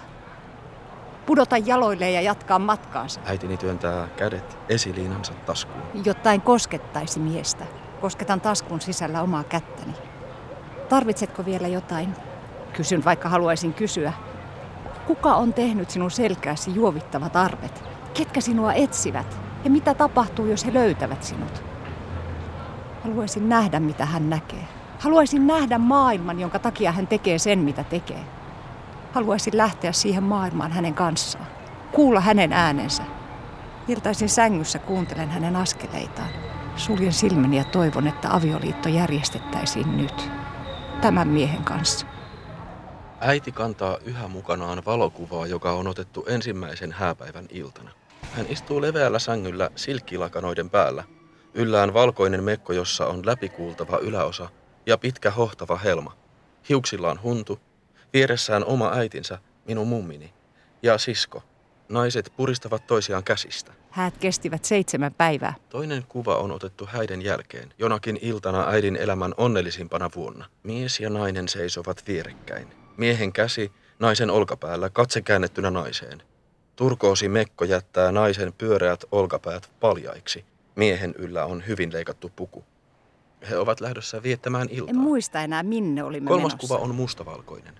Pudota 1.25 1.57
jaloilleen 1.57 2.13
ja 2.13 2.21
jatkaa 2.21 2.59
matkaansa. 2.59 3.21
Äitini 3.25 3.57
työntää 3.57 4.07
kädet 4.17 4.57
esiliinansa 4.69 5.33
taskuun. 5.33 6.05
Jotta 6.05 6.31
en 6.31 6.41
koskettaisi 6.41 7.19
miestä. 7.19 7.65
Kosketan 8.01 8.41
taskun 8.41 8.81
sisällä 8.81 9.21
omaa 9.21 9.43
kättäni. 9.43 9.93
Tarvitsetko 10.89 11.45
vielä 11.45 11.67
jotain? 11.67 12.15
Kysyn, 12.73 13.05
vaikka 13.05 13.29
haluaisin 13.29 13.73
kysyä. 13.73 14.13
Kuka 15.07 15.35
on 15.35 15.53
tehnyt 15.53 15.89
sinun 15.89 16.11
selkääsi 16.11 16.75
juovittavat 16.75 17.35
arvet? 17.35 17.83
Ketkä 18.13 18.41
sinua 18.41 18.73
etsivät? 18.73 19.44
Ja 19.65 19.71
mitä 19.71 19.93
tapahtuu, 19.93 20.45
jos 20.45 20.65
he 20.65 20.73
löytävät 20.73 21.23
sinut? 21.23 21.63
Haluaisin 23.03 23.49
nähdä, 23.49 23.79
mitä 23.79 24.05
hän 24.05 24.29
näkee. 24.29 24.67
Haluaisin 24.99 25.47
nähdä 25.47 25.77
maailman, 25.77 26.39
jonka 26.39 26.59
takia 26.59 26.91
hän 26.91 27.07
tekee 27.07 27.37
sen, 27.37 27.59
mitä 27.59 27.83
tekee. 27.83 28.25
Haluaisin 29.13 29.57
lähteä 29.57 29.91
siihen 29.91 30.23
maailmaan 30.23 30.71
hänen 30.71 30.93
kanssaan. 30.93 31.47
Kuulla 31.91 32.19
hänen 32.19 32.53
äänensä. 32.53 33.03
Iltaisin 33.87 34.29
sängyssä 34.29 34.79
kuuntelen 34.79 35.29
hänen 35.29 35.55
askeleitaan. 35.55 36.29
Suljen 36.75 37.13
silmäni 37.13 37.57
ja 37.57 37.63
toivon, 37.63 38.07
että 38.07 38.35
avioliitto 38.35 38.89
järjestettäisiin 38.89 39.97
nyt. 39.97 40.31
Tämän 41.01 41.27
miehen 41.27 41.63
kanssa. 41.63 42.07
Äiti 43.21 43.51
kantaa 43.51 43.97
yhä 44.05 44.27
mukanaan 44.27 44.83
valokuvaa, 44.85 45.47
joka 45.47 45.71
on 45.71 45.87
otettu 45.87 46.25
ensimmäisen 46.27 46.91
hääpäivän 46.91 47.45
iltana. 47.49 47.89
Hän 48.35 48.45
istuu 48.49 48.81
leveällä 48.81 49.19
sängyllä 49.19 49.69
silkkilakanoiden 49.75 50.69
päällä. 50.69 51.03
Yllään 51.53 51.93
valkoinen 51.93 52.43
mekko, 52.43 52.73
jossa 52.73 53.07
on 53.07 53.25
läpikuultava 53.25 53.97
yläosa 53.97 54.49
ja 54.85 54.97
pitkä 54.97 55.31
hohtava 55.31 55.77
helma. 55.77 56.17
Hiuksillaan 56.69 57.21
huntu, 57.23 57.59
vieressään 58.13 58.65
oma 58.65 58.91
äitinsä, 58.93 59.37
minun 59.67 59.87
mummini, 59.87 60.33
ja 60.83 60.97
sisko. 60.97 61.43
Naiset 61.89 62.33
puristavat 62.37 62.87
toisiaan 62.87 63.23
käsistä. 63.23 63.73
Häät 63.89 64.17
kestivät 64.17 64.65
seitsemän 64.65 65.13
päivää. 65.13 65.53
Toinen 65.69 66.05
kuva 66.09 66.35
on 66.35 66.51
otettu 66.51 66.85
häiden 66.91 67.21
jälkeen, 67.21 67.73
jonakin 67.79 68.19
iltana 68.21 68.67
äidin 68.67 68.95
elämän 68.95 69.33
onnellisimpana 69.37 70.09
vuonna. 70.15 70.45
Mies 70.63 70.99
ja 70.99 71.09
nainen 71.09 71.47
seisovat 71.47 72.03
vierekkäin. 72.07 72.67
Miehen 72.97 73.33
käsi 73.33 73.71
naisen 73.99 74.31
olkapäällä, 74.31 74.89
katse 74.89 75.21
käännettynä 75.21 75.71
naiseen. 75.71 76.21
Turkoosi 76.75 77.29
mekko 77.29 77.65
jättää 77.65 78.11
naisen 78.11 78.53
pyöreät 78.53 79.05
olkapäät 79.11 79.69
paljaiksi. 79.79 80.45
Miehen 80.75 81.15
yllä 81.17 81.45
on 81.45 81.67
hyvin 81.67 81.93
leikattu 81.93 82.31
puku. 82.35 82.63
He 83.49 83.57
ovat 83.57 83.81
lähdössä 83.81 84.23
viettämään 84.23 84.67
iltaa. 84.71 84.89
En 84.89 84.99
muista 84.99 85.41
enää, 85.41 85.63
minne 85.63 86.03
olimme 86.03 86.27
Kolmas 86.27 86.51
menossa. 86.51 86.67
kuva 86.67 86.83
on 86.83 86.95
mustavalkoinen. 86.95 87.73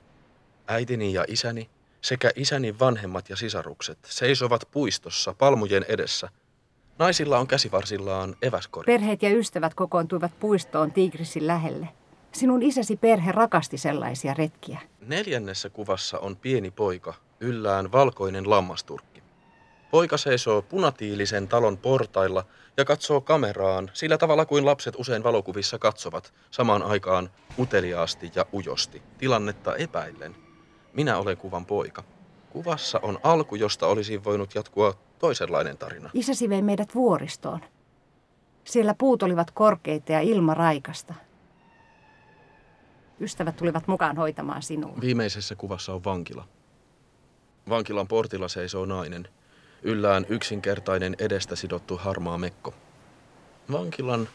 Äitini 0.68 1.14
ja 1.14 1.26
isäni 1.28 1.70
sekä 2.02 2.32
isäni 2.36 2.80
vanhemmat 2.80 3.30
ja 3.30 3.36
sisarukset 3.36 3.98
seisovat 4.06 4.62
puistossa 4.72 5.34
palmujen 5.34 5.86
edessä. 5.88 6.30
Naisilla 7.00 7.40
on 7.40 7.48
käsivarsillaan 7.48 8.36
eväskori. 8.42 8.86
Perheet 8.86 9.24
ja 9.24 9.30
ystävät 9.30 9.74
kokoontuivat 9.74 10.40
puistoon 10.40 10.92
Tigrisin 10.92 11.48
lähelle. 11.48 11.90
Sinun 12.32 12.64
isäsi 12.64 12.98
perhe 12.98 13.32
rakasti 13.32 13.78
sellaisia 13.78 14.34
retkiä. 14.34 14.80
Neljännessä 15.00 15.70
kuvassa 15.70 16.20
on 16.20 16.36
pieni 16.36 16.72
poika, 16.72 17.14
yllään 17.40 17.92
valkoinen 17.92 18.50
lammasturkki. 18.50 19.24
Poika 19.92 20.18
seisoo 20.18 20.62
punatiilisen 20.62 21.48
talon 21.48 21.78
portailla 21.78 22.46
ja 22.78 22.86
katsoo 22.86 23.22
kameraan 23.22 23.92
sillä 23.94 24.18
tavalla 24.18 24.46
kuin 24.46 24.66
lapset 24.66 24.96
usein 24.98 25.24
valokuvissa 25.24 25.80
katsovat, 25.80 26.34
samaan 26.52 26.84
aikaan 26.84 27.30
uteliaasti 27.60 28.32
ja 28.36 28.46
ujosti, 28.54 29.02
tilannetta 29.18 29.76
epäillen. 29.76 30.36
Minä 30.94 31.18
olen 31.18 31.38
kuvan 31.38 31.66
poika. 31.66 32.04
Kuvassa 32.50 33.00
on 33.04 33.20
alku, 33.24 33.56
josta 33.56 33.88
olisi 33.88 34.24
voinut 34.24 34.56
jatkua 34.56 34.94
toisenlainen 35.20 35.78
tarina. 35.78 36.10
Isäsi 36.14 36.50
vei 36.50 36.62
meidät 36.62 36.96
vuoristoon. 36.96 37.60
Siellä 38.64 38.94
puut 38.98 39.24
olivat 39.24 39.52
korkeita 39.52 40.12
ja 40.12 40.22
ilma 40.22 40.54
raikasta. 40.54 41.14
Ystävät 43.20 43.56
tulivat 43.56 43.88
mukaan 43.88 44.18
hoitamaan 44.18 44.62
sinua. 44.62 44.98
Viimeisessä 45.02 45.56
kuvassa 45.56 45.94
on 45.94 46.04
vankila. 46.04 46.48
Vankilan 47.70 48.08
portilla 48.08 48.48
seisoo 48.48 48.86
nainen. 48.86 49.28
Yllään 49.84 50.26
yksinkertainen 50.30 51.16
edestä 51.20 51.56
sidottu 51.56 51.98
harmaa 51.98 52.38
mekko. 52.38 52.74
Vankilan, 53.72 54.30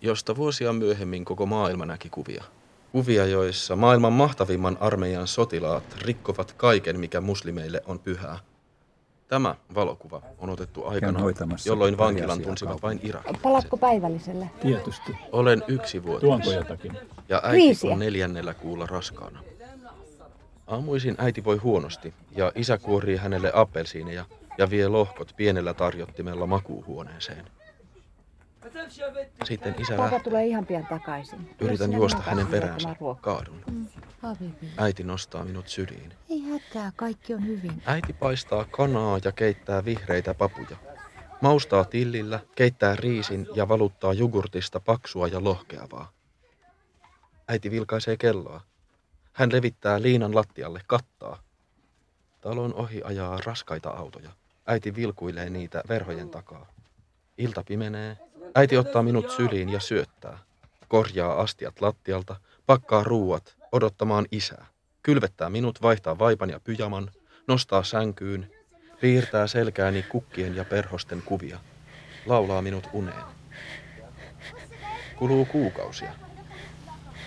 josta 0.00 0.36
vuosia 0.36 0.72
myöhemmin 0.72 1.24
koko 1.24 1.46
maailma 1.46 1.86
näki 1.86 2.08
kuvia. 2.10 2.44
Kuvia, 2.92 3.26
joissa 3.26 3.76
maailman 3.76 4.12
mahtavimman 4.12 4.76
armeijan 4.80 5.26
sotilaat 5.26 5.84
rikkovat 6.00 6.52
kaiken, 6.52 7.00
mikä 7.00 7.20
muslimeille 7.20 7.82
on 7.86 7.98
pyhää. 7.98 8.38
Tämä 9.28 9.54
valokuva 9.74 10.22
on 10.38 10.50
otettu 10.50 10.86
aikana, 10.86 11.20
jolloin 11.66 11.98
vankilan 11.98 12.40
tunsivat 12.40 12.82
vain 12.82 13.00
irakilaiset. 13.02 13.42
Palatko 13.42 13.76
päivälliselle? 13.76 14.50
Tietysti. 14.62 15.16
Olen 15.32 15.62
yksi 15.68 16.02
vuotias. 16.02 16.46
Jotakin? 16.54 16.98
Ja 17.28 17.40
äiti 17.44 17.88
on 17.92 17.98
neljännellä 17.98 18.54
kuulla 18.54 18.86
raskaana. 18.86 19.42
Aamuisin 20.66 21.14
äiti 21.18 21.44
voi 21.44 21.56
huonosti 21.56 22.14
ja 22.36 22.52
isä 22.54 22.78
kuorii 22.78 23.16
hänelle 23.16 23.50
appelsiineja 23.54 24.24
ja 24.58 24.70
vie 24.70 24.88
lohkot 24.88 25.32
pienellä 25.36 25.74
tarjottimella 25.74 26.46
makuuhuoneeseen. 26.46 27.44
Sitten 29.44 29.74
isä 29.78 29.92
Papa 29.92 30.02
lähtee. 30.02 30.20
tulee 30.20 30.46
ihan 30.46 30.66
pian 30.66 30.86
takaisin. 30.86 31.50
Yritän 31.60 31.92
juosta 31.92 32.22
hänen 32.22 32.46
peräänsä. 32.46 32.96
Kaadun. 33.20 33.64
Habibi. 34.20 34.66
Äiti 34.76 35.02
nostaa 35.04 35.44
minut 35.44 35.68
syliin. 35.68 36.12
Ei 36.30 36.40
hätää, 36.40 36.92
kaikki 36.96 37.34
on 37.34 37.46
hyvin. 37.46 37.82
Äiti 37.86 38.12
paistaa 38.12 38.64
kanaa 38.64 39.18
ja 39.24 39.32
keittää 39.32 39.84
vihreitä 39.84 40.34
papuja. 40.34 40.76
Maustaa 41.40 41.84
tillillä, 41.84 42.40
keittää 42.54 42.96
riisin 42.96 43.46
ja 43.54 43.68
valuttaa 43.68 44.12
jogurtista 44.12 44.80
paksua 44.80 45.28
ja 45.28 45.44
lohkeavaa. 45.44 46.12
Äiti 47.48 47.70
vilkaisee 47.70 48.16
kelloa. 48.16 48.60
Hän 49.32 49.52
levittää 49.52 50.02
liinan 50.02 50.34
lattialle 50.34 50.80
kattaa. 50.86 51.42
Talon 52.40 52.74
ohi 52.74 53.00
ajaa 53.04 53.38
raskaita 53.44 53.90
autoja. 53.90 54.30
Äiti 54.66 54.94
vilkuilee 54.94 55.50
niitä 55.50 55.82
verhojen 55.88 56.30
takaa. 56.30 56.66
Ilta 57.38 57.64
pimenee. 57.64 58.16
Äiti 58.54 58.76
ottaa 58.76 59.02
minut 59.02 59.30
syliin 59.30 59.68
ja 59.68 59.80
syöttää. 59.80 60.38
Korjaa 60.88 61.40
astiat 61.40 61.80
lattialta, 61.80 62.36
pakkaa 62.66 63.04
ruuat, 63.04 63.56
odottamaan 63.72 64.26
isää. 64.32 64.66
Kylvettää 65.02 65.50
minut, 65.50 65.82
vaihtaa 65.82 66.18
vaipan 66.18 66.50
ja 66.50 66.60
pyjaman, 66.60 67.10
nostaa 67.48 67.82
sänkyyn, 67.82 68.52
piirtää 69.00 69.46
selkääni 69.46 70.02
kukkien 70.02 70.56
ja 70.56 70.64
perhosten 70.64 71.22
kuvia, 71.22 71.58
laulaa 72.26 72.62
minut 72.62 72.88
uneen. 72.92 73.24
Kuluu 75.16 75.44
kuukausia. 75.44 76.12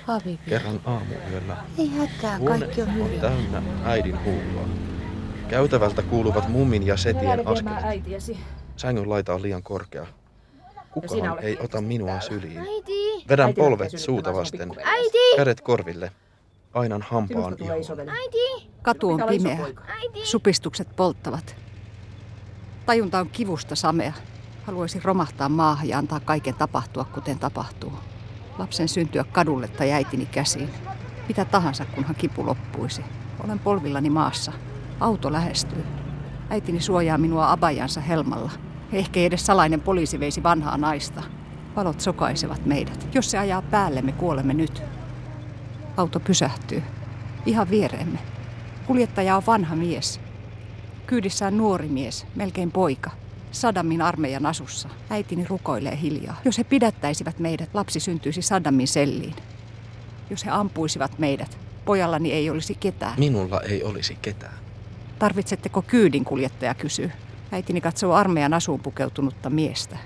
Habibi. 0.05 0.39
Kerran 0.49 0.79
aamuyöllä 0.85 1.57
Ei 1.77 1.87
hätää, 1.89 2.37
huone 2.37 2.59
kaikki 2.59 2.81
on 2.81 2.87
on 2.87 2.93
hyvin. 2.95 3.19
täynnä 3.21 3.61
äidin 3.83 4.23
huulua. 4.23 4.67
Käytävältä 5.47 6.01
kuuluvat 6.01 6.49
mummin 6.49 6.87
ja 6.87 6.97
setien 6.97 7.47
askelet. 7.47 8.23
Sängyn 8.77 9.09
laita 9.09 9.33
on 9.33 9.41
liian 9.41 9.63
korkea. 9.63 10.05
Kukaan 10.91 11.39
ei 11.39 11.57
ota 11.63 11.81
minua 11.81 12.19
syliin. 12.19 12.57
Äiti! 12.57 13.25
Vedän 13.29 13.53
polvet 13.53 13.91
suuta 13.99 14.33
vasten, 14.33 14.71
Äiti! 14.83 15.17
kädet 15.35 15.61
korville. 15.61 16.11
Painan 16.73 17.01
hampaan 17.01 17.55
ihoon. 17.59 17.79
Katu 18.81 19.09
on 19.09 19.23
pimeä. 19.29 19.57
Supistukset 20.23 20.87
polttavat. 20.95 21.55
Tajunta 22.85 23.19
on 23.19 23.29
kivusta 23.29 23.75
samea. 23.75 24.13
Haluaisin 24.63 25.03
romahtaa 25.03 25.49
maahan 25.49 25.87
ja 25.89 25.97
antaa 25.97 26.19
kaiken 26.19 26.55
tapahtua, 26.55 27.05
kuten 27.05 27.39
tapahtuu. 27.39 27.93
Lapsen 28.57 28.87
syntyä 28.87 29.23
kadulle 29.31 29.67
tai 29.67 29.91
äitini 29.91 30.25
käsiin. 30.25 30.69
Mitä 31.27 31.45
tahansa, 31.45 31.85
kunhan 31.85 32.15
kipu 32.15 32.45
loppuisi. 32.45 33.01
Olen 33.43 33.59
polvillani 33.59 34.09
maassa. 34.09 34.51
Auto 34.99 35.31
lähestyy. 35.31 35.85
Äitini 36.49 36.81
suojaa 36.81 37.17
minua 37.17 37.51
abajansa 37.51 38.01
helmalla. 38.01 38.51
Ehkä 38.93 39.19
edes 39.19 39.45
salainen 39.45 39.81
poliisi 39.81 40.19
veisi 40.19 40.43
vanhaa 40.43 40.77
naista. 40.77 41.23
Valot 41.75 42.01
sokaisevat 42.01 42.65
meidät. 42.65 43.07
Jos 43.13 43.31
se 43.31 43.37
ajaa 43.37 43.61
päälle, 43.61 44.01
me 44.01 44.11
kuolemme 44.11 44.53
nyt. 44.53 44.83
Auto 45.97 46.19
pysähtyy. 46.19 46.83
Ihan 47.45 47.69
viereemme. 47.69 48.19
Kuljettaja 48.87 49.37
on 49.37 49.43
vanha 49.47 49.75
mies. 49.75 50.19
Kyydissään 51.07 51.57
nuori 51.57 51.87
mies, 51.87 52.27
melkein 52.35 52.71
poika. 52.71 53.11
Saddamin 53.55 54.01
armeijan 54.01 54.45
asussa. 54.45 54.89
Äitini 55.09 55.45
rukoilee 55.49 55.99
hiljaa. 56.01 56.41
Jos 56.45 56.57
he 56.57 56.63
pidättäisivät 56.63 57.39
meidät, 57.39 57.69
lapsi 57.73 57.99
syntyisi 57.99 58.41
Saddamin 58.41 58.87
selliin. 58.87 59.35
Jos 60.29 60.45
he 60.45 60.51
ampuisivat 60.51 61.19
meidät, 61.19 61.57
pojallani 61.85 62.31
ei 62.31 62.49
olisi 62.49 62.75
ketään. 62.75 63.13
Minulla 63.19 63.61
ei 63.61 63.83
olisi 63.83 64.17
ketään. 64.21 64.53
Tarvitsetteko 65.19 65.81
kyydin, 65.81 66.25
kuljettaja 66.25 66.73
kysyy. 66.73 67.11
Äitini 67.51 67.81
katsoo 67.81 68.13
armeijan 68.13 68.53
asuun 68.53 68.79
pukeutunutta 68.79 69.49
miestä. 69.49 69.97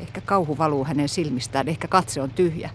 Ehkä 0.00 0.20
kauhu 0.20 0.58
valuu 0.58 0.84
hänen 0.84 1.08
silmistään, 1.08 1.68
ehkä 1.68 1.88
katse 1.88 2.22
on 2.22 2.30
tyhjä. 2.30 2.70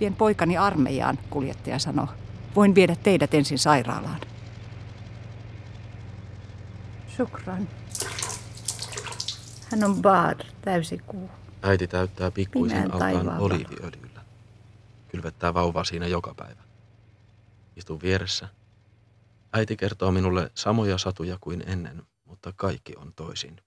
Vien 0.00 0.14
poikani 0.14 0.56
armeijaan, 0.56 1.18
kuljettaja 1.30 1.78
sanoo. 1.78 2.08
Voin 2.56 2.74
viedä 2.74 2.96
teidät 3.02 3.34
ensin 3.34 3.58
sairaalaan. 3.58 4.20
Shukran. 7.16 7.68
Hän 9.74 9.84
on 9.84 10.02
Badr, 10.02 10.44
täysikuu. 10.62 11.30
Äiti 11.62 11.86
täyttää 11.86 12.30
pikkuisen 12.30 12.94
altaan 12.94 13.38
oliiviöljyllä. 13.38 14.20
Kylvettää 15.08 15.54
vauvaa 15.54 15.84
siinä 15.84 16.06
joka 16.06 16.34
päivä. 16.34 16.62
Istun 17.76 18.00
vieressä. 18.02 18.48
Äiti 19.52 19.76
kertoo 19.76 20.10
minulle 20.10 20.50
samoja 20.54 20.98
satuja 20.98 21.36
kuin 21.40 21.64
ennen, 21.66 22.02
mutta 22.24 22.52
kaikki 22.56 22.92
on 22.96 23.12
toisin. 23.16 23.60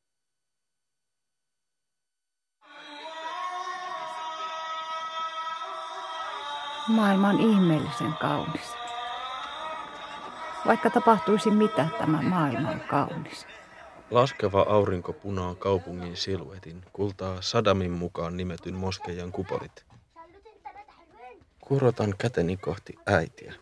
Maailma 6.87 7.29
on 7.29 7.39
ihmeellisen 7.39 8.13
kaunis. 8.13 8.73
Vaikka 10.65 10.89
tapahtuisi 10.89 11.51
mitä, 11.51 11.87
tämä 11.97 12.21
maailma 12.21 12.69
on 12.69 12.79
kaunis. 12.79 13.45
Laskeva 14.11 14.61
aurinko 14.69 15.13
punaa 15.13 15.55
kaupungin 15.55 16.17
siluetin, 16.17 16.81
kultaa 16.93 17.41
Sadamin 17.41 17.91
mukaan 17.91 18.37
nimetyn 18.37 18.75
moskeijan 18.75 19.31
kupolit. 19.31 19.85
Kurotan 21.59 22.13
käteni 22.17 22.57
kohti 22.57 22.95
äitiä. 23.05 23.53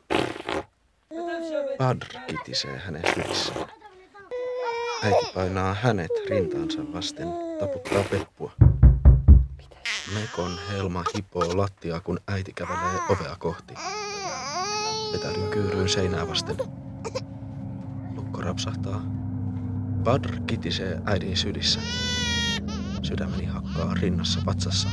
Badr 1.77 2.05
kitisee 2.27 2.77
hänen 2.77 3.03
sylissään. 3.13 3.69
Äiti 5.03 5.31
painaa 5.33 5.73
hänet 5.73 6.11
rintaansa 6.29 6.93
vasten, 6.93 7.27
taputtaa 7.59 8.03
peppua. 8.11 8.51
Mekon 10.13 10.59
helma 10.71 11.03
hipoo 11.15 11.57
lattiaa, 11.57 11.99
kun 11.99 12.19
äiti 12.27 12.53
kävelee 12.53 12.99
ovea 13.09 13.35
kohti. 13.39 13.73
Vetäydyn 15.13 15.49
kyyryyn 15.49 15.89
seinää 15.89 16.27
vasten. 16.27 16.57
Lukko 18.15 18.41
rapsahtaa. 18.41 19.24
Badr 20.05 20.39
kitisee 20.47 21.01
äidin 21.05 21.37
sylissä. 21.37 21.79
Sydämeni 23.01 23.45
hakkaa 23.45 23.93
rinnassa, 23.93 24.39
vatsassa, 24.45 24.89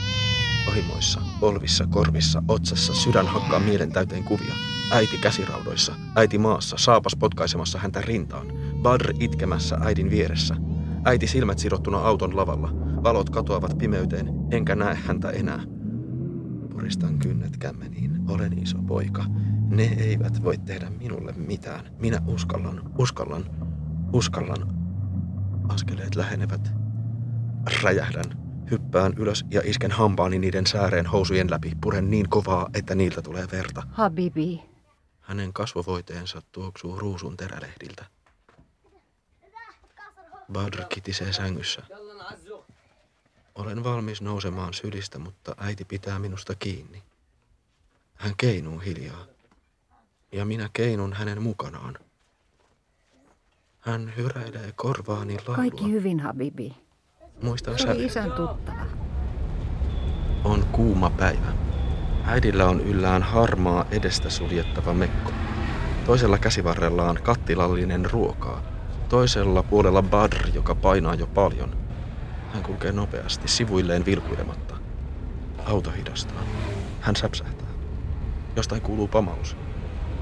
ohimoissa, 0.68 1.20
polvissa, 1.40 1.86
korvissa, 1.86 2.42
otsassa. 2.48 2.94
Sydän 2.94 3.26
hakkaa 3.26 3.60
mielen 3.60 3.92
täyteen 3.92 4.24
kuvia. 4.24 4.54
Äiti 4.92 5.18
käsiraudoissa, 5.18 5.94
äiti 6.16 6.38
maassa, 6.38 6.76
saapas 6.78 7.16
potkaisemassa 7.16 7.78
häntä 7.78 8.00
rintaan. 8.00 8.46
Badr 8.82 9.12
itkemässä 9.20 9.78
äidin 9.80 10.10
vieressä. 10.10 10.56
Äiti 11.04 11.26
silmät 11.26 11.58
sidottuna 11.58 11.98
auton 11.98 12.36
lavalla. 12.36 12.70
Valot 13.02 13.30
katoavat 13.30 13.78
pimeyteen, 13.78 14.28
enkä 14.50 14.74
näe 14.74 14.94
häntä 14.94 15.30
enää. 15.30 15.62
Puristan 16.70 17.18
kynnet 17.18 17.56
kämmeniin. 17.56 18.20
Olen 18.28 18.58
iso 18.58 18.78
poika. 18.82 19.24
Ne 19.68 19.84
eivät 19.84 20.44
voi 20.44 20.58
tehdä 20.58 20.90
minulle 20.90 21.32
mitään. 21.32 21.84
Minä 21.98 22.22
uskallan, 22.26 22.80
uskallan, 22.98 23.44
uskallan. 24.12 24.81
Askeleet 25.68 26.14
lähenevät. 26.14 26.70
Räjähdän. 27.82 28.42
Hyppään 28.70 29.12
ylös 29.16 29.44
ja 29.50 29.60
isken 29.64 29.90
hampaani 29.90 30.38
niiden 30.38 30.66
sääreen 30.66 31.06
housujen 31.06 31.50
läpi. 31.50 31.72
Puren 31.80 32.10
niin 32.10 32.28
kovaa, 32.28 32.70
että 32.74 32.94
niiltä 32.94 33.22
tulee 33.22 33.46
verta. 33.52 33.82
Habibi, 33.90 34.62
Hänen 35.20 35.52
kasvovoiteensa 35.52 36.42
tuoksuu 36.52 36.98
ruusun 36.98 37.36
terälehdiltä. 37.36 38.04
Badr 40.52 40.84
kitisee 40.88 41.32
sängyssä. 41.32 41.82
Olen 43.54 43.84
valmis 43.84 44.22
nousemaan 44.22 44.74
sylistä, 44.74 45.18
mutta 45.18 45.54
äiti 45.58 45.84
pitää 45.84 46.18
minusta 46.18 46.54
kiinni. 46.54 47.02
Hän 48.14 48.34
keinuu 48.36 48.78
hiljaa. 48.78 49.24
Ja 50.32 50.44
minä 50.44 50.70
keinun 50.72 51.12
hänen 51.12 51.42
mukanaan. 51.42 51.98
Hän 53.82 54.12
hyräilee 54.16 54.72
korvaani 54.76 55.36
laulua. 55.36 55.56
kaikki 55.56 55.92
hyvin, 55.92 56.20
Habibi. 56.20 56.76
Muistan 57.42 57.78
Se 57.78 57.90
oli 57.90 58.04
isän 58.04 58.32
tuttava. 58.32 58.86
On 60.44 60.66
kuuma 60.72 61.10
päivä. 61.10 61.52
Äidillä 62.24 62.68
on 62.68 62.80
yllään 62.80 63.22
harmaa 63.22 63.84
edestä 63.90 64.30
suljettava 64.30 64.94
mekko. 64.94 65.32
Toisella 66.06 66.38
käsivarrellaan 66.38 67.18
kattilallinen 67.22 68.10
ruokaa. 68.10 68.62
Toisella 69.08 69.62
puolella 69.62 70.02
Badr, 70.02 70.48
joka 70.54 70.74
painaa 70.74 71.14
jo 71.14 71.26
paljon. 71.26 71.76
Hän 72.52 72.62
kulkee 72.62 72.92
nopeasti, 72.92 73.48
sivuilleen 73.48 74.04
vilkuilematta. 74.04 74.74
Auto 75.66 75.90
hidastaa. 75.90 76.42
Hän 77.00 77.16
säpsähtää. 77.16 77.68
Jostain 78.56 78.82
kuuluu 78.82 79.08
pamaus. 79.08 79.56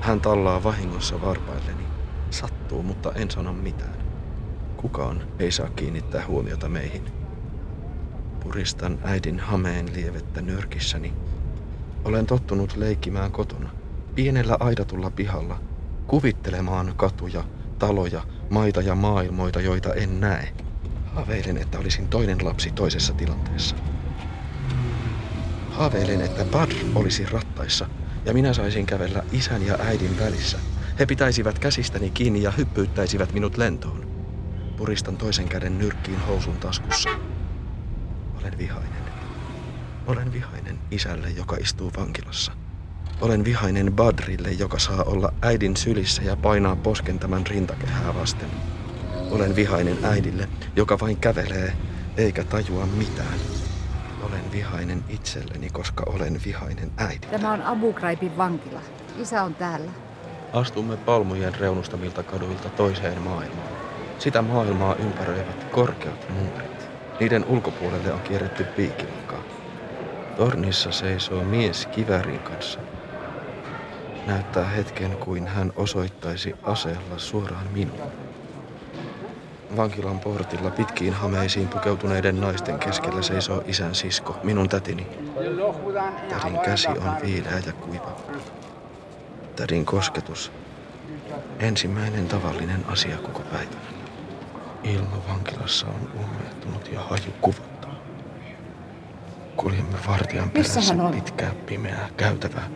Hän 0.01 0.21
tallaa 0.21 0.63
vahingossa 0.63 1.21
varpailleni. 1.21 2.00
Sattuu, 2.71 2.83
mutta 2.83 3.13
en 3.15 3.31
sano 3.31 3.53
mitään. 3.53 3.99
Kukaan 4.77 5.23
ei 5.39 5.53
saa 5.53 5.69
kiinnittää 5.77 6.27
huomiota 6.27 6.69
meihin. 6.69 7.03
Puristan 8.43 8.99
äidin 9.05 9.41
hameen 9.41 9.93
lievettä 9.93 10.43
nyrkissäni. 10.43 11.13
Olen 12.05 12.27
tottunut 12.27 12.77
leikkimään 12.77 13.33
kotona, 13.33 13.71
pienellä 14.15 14.57
aidatulla 14.61 15.11
pihalla, 15.11 15.59
kuvittelemaan 16.07 16.95
katuja, 16.97 17.45
taloja, 17.79 18.23
maita 18.51 18.81
ja 18.81 18.95
maailmoita, 18.95 19.61
joita 19.61 19.95
en 19.95 20.21
näe. 20.21 20.49
Haaveilen, 21.15 21.57
että 21.57 21.79
olisin 21.79 22.09
toinen 22.09 22.45
lapsi 22.45 22.71
toisessa 22.71 23.13
tilanteessa. 23.13 23.77
Haaveilen, 25.71 26.21
että 26.21 26.45
Badr 26.45 26.75
olisi 26.95 27.27
rattaissa 27.27 27.89
ja 28.25 28.35
minä 28.35 28.53
saisin 28.53 28.87
kävellä 28.87 29.23
isän 29.33 29.67
ja 29.67 29.79
äidin 29.81 30.19
välissä. 30.19 30.70
He 30.99 31.07
pitäisivät 31.07 31.59
käsistäni 31.59 32.11
kiinni 32.11 32.43
ja 32.43 32.51
hyppyyttäisivät 32.51 33.33
minut 33.33 33.57
lentoon. 33.57 34.11
Puristan 34.77 35.17
toisen 35.17 35.49
käden 35.49 35.79
nyrkkiin 35.79 36.21
housun 36.21 36.57
taskussa. 36.57 37.11
Olen 38.41 38.59
vihainen. 38.59 39.03
Olen 40.07 40.33
vihainen 40.33 40.79
isälle, 40.91 41.31
joka 41.31 41.57
istuu 41.57 41.93
vankilassa. 41.97 42.53
Olen 43.21 43.45
vihainen 43.45 43.93
Badrille, 43.93 44.51
joka 44.51 44.79
saa 44.79 45.03
olla 45.03 45.33
äidin 45.43 45.77
sylissä 45.77 46.23
ja 46.23 46.37
painaa 46.37 46.77
posken 46.77 47.19
tämän 47.19 47.47
rintakehää 47.47 48.15
vasten. 48.15 48.51
Olen 49.31 49.57
vihainen 49.57 50.05
äidille, 50.05 50.49
joka 50.77 51.01
vain 51.01 51.17
kävelee 51.17 51.73
eikä 52.17 52.45
tajua 52.45 52.87
mitään. 52.87 53.39
Olen 54.23 54.53
vihainen 54.53 55.05
itselleni, 55.09 55.71
koska 55.71 56.05
olen 56.07 56.41
vihainen 56.45 56.93
äiti. 56.97 57.29
Tämä 57.29 57.53
on 57.53 57.63
Abu 57.63 57.93
Ghraibin 57.93 58.37
vankila. 58.37 58.81
Isä 59.19 59.43
on 59.43 59.55
täällä. 59.55 60.10
Astumme 60.53 60.97
palmujen 60.97 61.55
reunustamilta 61.55 62.23
kaduilta 62.23 62.69
toiseen 62.69 63.23
maailmaan. 63.23 63.69
Sitä 64.19 64.43
maailmaa 64.43 64.95
ympäröivät 64.95 65.65
korkeat 65.65 66.27
muurit. 66.31 66.91
Niiden 67.21 67.45
ulkopuolelle 67.45 68.13
on 68.13 68.21
kierretty 68.21 68.65
piikkilankaa. 68.65 69.43
Tornissa 70.37 70.93
seisoo 70.93 71.45
mies 71.45 71.87
kivärin 71.87 72.39
kanssa. 72.39 72.81
Näyttää 74.27 74.65
hetken 74.65 75.17
kuin 75.17 75.47
hän 75.47 75.73
osoittaisi 75.77 76.55
aseella 76.63 77.19
suoraan 77.19 77.67
minuun. 77.73 78.13
Vankilan 79.77 80.21
portilla 80.21 80.71
pitkiin 80.71 81.13
hameisiin 81.15 81.69
pukeutuneiden 81.69 82.41
naisten 82.41 82.79
keskellä 82.79 83.23
seisoo 83.23 83.63
isän 83.67 83.95
sisko, 83.95 84.37
minun 84.43 84.69
tätini. 84.69 85.07
Tädin 86.29 86.61
käsi 86.61 86.89
on 86.89 87.17
viileä 87.23 87.63
ja 87.67 87.73
kuiva. 87.73 88.17
Tädin 89.61 89.85
kosketus. 89.85 90.53
Ensimmäinen 91.59 92.29
tavallinen 92.29 92.85
asia 92.89 93.17
koko 93.17 93.41
päivänä. 93.41 93.81
Ilma 94.85 95.23
vankilassa 95.29 95.87
on 95.87 96.11
ummehtunut 96.21 96.93
ja 96.93 97.01
haju 97.01 97.33
kuvottaa. 97.41 97.95
Kuljemme 99.57 99.99
vartijan 100.07 100.51
perässä 100.51 100.95
pitkää 101.13 101.51
pimeää 101.67 102.09
käytävää. 102.17 102.71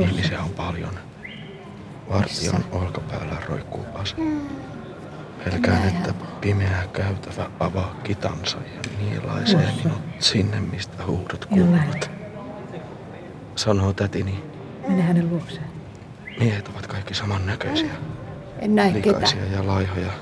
Ihmisiä 0.00 0.42
on 0.42 0.50
paljon. 0.50 0.94
Vartijan 2.10 2.64
olkapäällä 2.72 3.36
roikkuu 3.48 3.84
ase. 3.94 4.16
Pelkään, 5.44 5.88
että 5.88 6.14
pimeä 6.40 6.84
käytävä 6.92 7.50
avaa 7.60 7.94
kitansa 8.02 8.58
ja 8.58 8.80
nielaisee 8.98 9.72
minut 9.84 10.00
sinne, 10.18 10.60
mistä 10.60 11.06
huudot 11.06 11.44
kuuluvat. 11.44 12.10
Sanoo 13.56 13.92
tätini, 13.92 14.44
Mene 14.88 15.02
hänen 15.02 15.30
luokseen. 15.30 15.73
Miehet 16.40 16.68
ovat 16.68 16.86
kaikki 16.86 17.14
samannäköisiä. 17.14 17.94
En 18.58 18.74
näe. 18.74 18.92
Likaisia 18.92 19.44
ja 19.52 19.66
laihoja. 19.66 20.12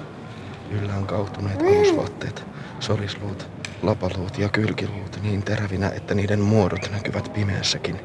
Yllään 0.70 1.06
kauhtuneet 1.06 1.62
alusvaatteet, 1.62 2.44
sorisluut, 2.80 3.50
lapaluut 3.82 4.38
ja 4.38 4.48
kylkiluut 4.48 5.18
niin 5.22 5.42
terävinä, 5.42 5.88
että 5.88 6.14
niiden 6.14 6.40
muodot 6.40 6.90
näkyvät 6.92 7.32
pimeässäkin. 7.32 8.00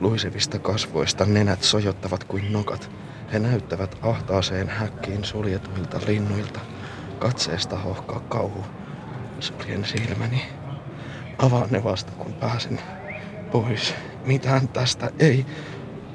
Luisevista 0.00 0.58
kasvoista 0.58 1.24
nenät 1.24 1.62
sojottavat 1.62 2.24
kuin 2.24 2.52
nokat. 2.52 2.90
He 3.32 3.38
näyttävät 3.38 3.98
ahtaaseen 4.02 4.68
häkkiin 4.68 5.24
suljetuilta 5.24 6.00
linnuilta. 6.06 6.60
Katseesta 7.18 7.78
hohkaa 7.78 8.20
kauhu. 8.20 8.64
Suljen 9.40 9.84
silmäni. 9.84 10.42
Avaan 11.38 11.68
ne 11.70 11.84
vasta 11.84 12.12
kun 12.12 12.32
pääsen 12.32 12.80
pois. 13.52 13.94
Mitään 14.26 14.68
tästä 14.68 15.10
ei 15.18 15.46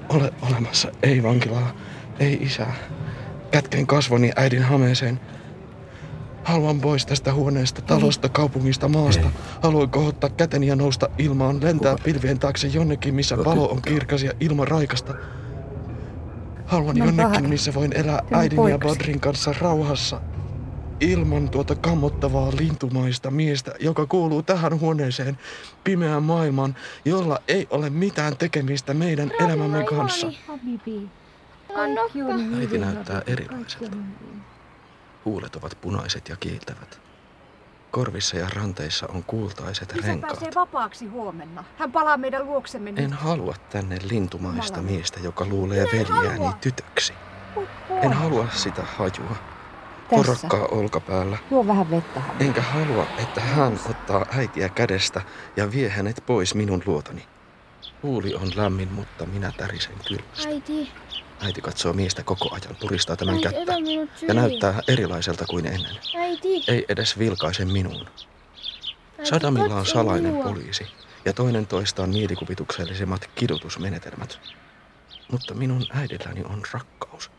ole 0.10 0.34
olemassa. 0.42 0.92
Ei 1.04 1.24
vankilaa, 1.24 1.72
ei 2.20 2.38
isää. 2.42 2.74
Kätken 3.52 3.88
kasvoni 3.88 4.32
äidin 4.36 4.64
hameeseen. 4.64 5.20
Haluan 6.44 6.82
pois 6.82 7.06
tästä 7.06 7.34
huoneesta, 7.34 7.82
talosta, 7.82 8.30
kaupungista, 8.30 8.88
maasta. 8.88 9.28
Ei. 9.28 9.34
Haluan 9.64 9.90
kohottaa 9.90 10.30
käteni 10.30 10.68
ja 10.68 10.76
nousta 10.76 11.10
ilmaan, 11.18 11.64
lentää 11.64 11.92
Kuka? 11.92 12.04
pilvien 12.04 12.40
taakse 12.40 12.68
jonnekin, 12.68 13.16
missä 13.16 13.38
Kuka 13.38 13.50
valo 13.50 13.70
on 13.70 13.82
kirkas 13.82 14.24
ja 14.24 14.32
ilma 14.40 14.66
raikasta. 14.66 15.14
Haluan 16.66 16.98
jonnekin, 16.98 17.50
missä 17.50 17.74
voin 17.74 17.94
elää 17.98 18.24
äidin 18.32 18.70
ja. 18.70 18.78
Badrin 18.78 19.20
kanssa 19.20 19.54
rauhassa. 19.62 20.22
Ilman 21.00 21.50
tuota 21.50 21.76
kammottavaa 21.76 22.52
lintumaista 22.58 23.32
miestä, 23.32 23.72
joka 23.80 24.06
kuuluu 24.06 24.44
tähän 24.44 24.80
huoneeseen, 24.80 25.38
pimeään 25.84 26.24
maailmaan, 26.24 26.76
jolla 27.06 27.40
ei 27.48 27.68
ole 27.70 27.90
mitään 27.90 28.38
tekemistä 28.38 28.94
meidän 28.94 29.32
elämämme 29.40 29.84
kanssa. 29.84 30.28
Äiti 32.60 32.78
näyttää 32.78 33.22
erilaiselta. 33.28 33.98
Huulet 35.26 35.56
ovat 35.56 35.78
punaiset 35.82 36.30
ja 36.30 36.36
kiiltävät. 36.36 37.00
Korvissa 37.92 38.38
ja 38.38 38.50
ranteissa 38.56 39.08
on 39.08 39.24
kultaiset 39.24 39.94
Isä 39.96 40.08
renkaat. 40.08 40.34
pääsee 40.34 40.52
vapaaksi 40.56 41.06
huomenna. 41.06 41.64
Hän 41.78 41.92
palaa 41.92 42.18
meidän 42.18 42.46
luoksemme 42.46 42.92
nyt. 42.92 43.00
En 43.00 43.14
halua 43.14 43.56
tänne 43.70 43.98
lintumaista 44.12 44.78
Jumala. 44.78 44.94
miestä, 44.94 45.20
joka 45.20 45.46
luulee 45.46 45.86
veljääni 45.94 46.38
halua. 46.38 46.58
tytöksi. 46.62 47.14
En 48.02 48.14
halua 48.14 48.48
sitä 48.52 48.82
hajua. 48.98 49.38
Tässä. 50.10 50.48
Porokkaa 50.48 50.78
olkapäällä. 50.78 51.38
Juo 51.52 51.68
vähän 51.68 51.92
vettä, 51.92 52.20
Habibi. 52.20 52.46
Enkä 52.46 52.62
halua, 52.62 53.08
että 53.18 53.42
hän 53.42 53.80
ottaa 53.90 54.26
äitiä 54.38 54.70
kädestä 54.70 55.22
ja 55.56 55.72
vie 55.72 55.90
hänet 55.90 56.24
pois 56.26 56.56
minun 56.56 56.84
luotoni. 56.86 57.28
Huuli 58.04 58.36
on 58.36 58.52
lämmin, 58.56 58.94
mutta 58.94 59.26
minä 59.26 59.52
tärisen 59.58 59.96
kylmästä. 60.08 60.50
Äiti, 60.50 60.92
Äiti 61.42 61.62
katsoo 61.62 61.94
miestä 61.94 62.24
koko 62.24 62.50
ajan, 62.56 62.76
puristaa 62.82 63.16
tämän 63.16 63.36
äiti, 63.36 63.44
kättä 63.50 63.74
ja 64.28 64.34
näyttää 64.34 64.82
erilaiselta 64.88 65.46
kuin 65.46 65.66
ennen. 65.66 65.96
Äiti, 66.18 66.64
Ei 66.68 66.86
edes 66.90 67.20
vilkaise 67.20 67.66
minuun. 67.66 68.08
äiti, 68.08 69.30
Sadamilla 69.30 69.76
on 69.76 69.86
salainen 69.86 70.32
minua. 70.32 70.44
poliisi 70.44 70.88
ja 71.26 71.34
toinen 71.34 71.68
toistaan 71.68 72.10
mielikuvituksellisemmat 72.10 73.30
kidutusmenetelmät. 73.36 74.40
Mutta 75.32 75.54
minun 75.54 75.86
äidilläni 75.94 76.44
on 76.44 76.62
rakkaus. 76.74 77.32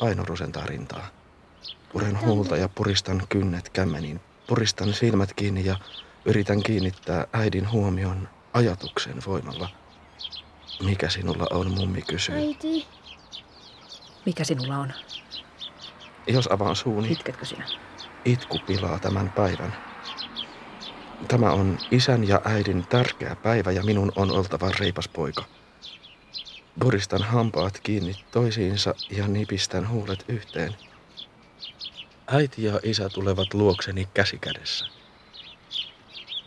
Aino 0.00 0.24
rusentaa 0.24 0.66
rintaa. 0.66 1.06
Puren 1.94 2.20
huulta 2.20 2.56
ja 2.56 2.68
puristan 2.68 3.22
kynnet 3.28 3.68
kämmeniin. 3.68 4.20
Puristan 4.46 4.94
silmät 4.94 5.32
kiinni 5.34 5.64
ja 5.64 5.76
yritän 6.24 6.62
kiinnittää 6.62 7.26
äidin 7.32 7.70
huomion 7.70 8.28
ajatuksen 8.52 9.14
voimalla. 9.26 9.68
Mikä 10.82 11.08
sinulla 11.08 11.46
on, 11.50 11.70
mummi 11.70 12.02
kysyy. 12.02 12.34
Äiti, 12.34 12.86
Mikä 14.26 14.44
sinulla 14.44 14.78
on? 14.78 14.92
Jos 16.26 16.48
avaan 16.52 16.76
suuni, 16.76 17.12
Itketkö 17.12 17.44
sinä? 17.44 17.66
itku 18.24 18.58
pilaa 18.66 18.98
tämän 18.98 19.30
päivän. 19.30 19.74
Tämä 21.28 21.50
on 21.52 21.78
isän 21.90 22.28
ja 22.28 22.40
äidin 22.44 22.86
tärkeä 22.86 23.36
päivä 23.36 23.72
ja 23.72 23.82
minun 23.82 24.12
on 24.16 24.30
oltava 24.30 24.70
reipas 24.80 25.08
poika. 25.08 25.44
Puristan 26.80 27.22
hampaat 27.22 27.80
kiinni 27.82 28.14
toisiinsa 28.30 28.94
ja 29.10 29.28
nipistän 29.28 29.88
huulet 29.88 30.24
yhteen. 30.28 30.76
Äiti 32.26 32.64
ja 32.64 32.80
isä 32.82 33.08
tulevat 33.08 33.54
luokseni 33.54 34.08
käsi 34.14 34.38
kädessä. 34.38 34.86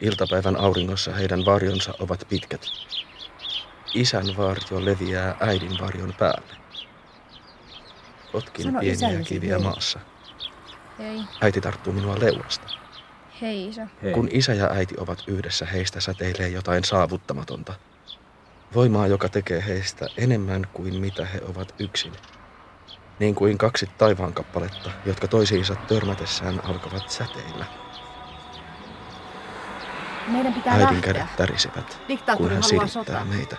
Iltapäivän 0.02 0.60
auringossa 0.60 1.14
heidän 1.14 1.46
varjonsa 1.46 1.94
ovat 2.00 2.26
pitkät. 2.30 2.66
Isän 3.94 4.26
varjo 4.38 4.86
leviää 4.86 5.36
äidin 5.40 5.80
varjon 5.82 6.14
päälle. 6.20 6.54
Potkin 8.32 8.64
Sano 8.66 8.80
pieniä 8.80 9.20
kiviä 9.24 9.56
hei. 9.56 9.64
maassa. 9.64 10.00
hei, 11.00 11.20
Äiti 11.42 11.62
tarttuu 11.62 11.94
minua 11.94 12.20
leuasta. 12.20 12.68
hei 13.42 13.68
isä. 13.68 13.88
Hei. 14.04 14.14
Kun 14.14 14.30
isä 14.32 14.54
ja 14.54 14.70
äiti 14.72 14.96
ovat 14.98 15.24
yhdessä, 15.28 15.66
heistä 15.66 16.02
säteilee 16.02 16.50
jotain 16.50 16.84
saavuttamatonta. 16.84 17.74
Voimaa, 18.76 19.08
joka 19.08 19.30
tekee 19.30 19.64
heistä 19.68 20.06
enemmän 20.18 20.68
kuin 20.74 20.96
mitä 21.02 21.26
he 21.26 21.42
ovat 21.46 21.76
yksin. 21.80 22.14
Niin 23.20 23.36
kuin 23.36 23.58
kaksi 23.58 23.90
taivaankappaletta, 23.98 24.90
jotka 25.06 25.28
toisiinsa 25.28 25.76
törmätessään 25.76 26.66
alkavat 26.66 27.10
säteillä. 27.10 27.66
Meidän 30.28 30.54
pitää 30.54 30.74
Äidin 30.74 30.86
lähteä. 30.86 31.14
kädet 31.14 31.36
tärisevät, 31.36 32.02
kun 32.38 32.50
hän 32.50 32.62
haluaa 32.62 32.62
silittää 32.62 32.88
sotaa. 32.88 33.26
meitä. 33.26 33.58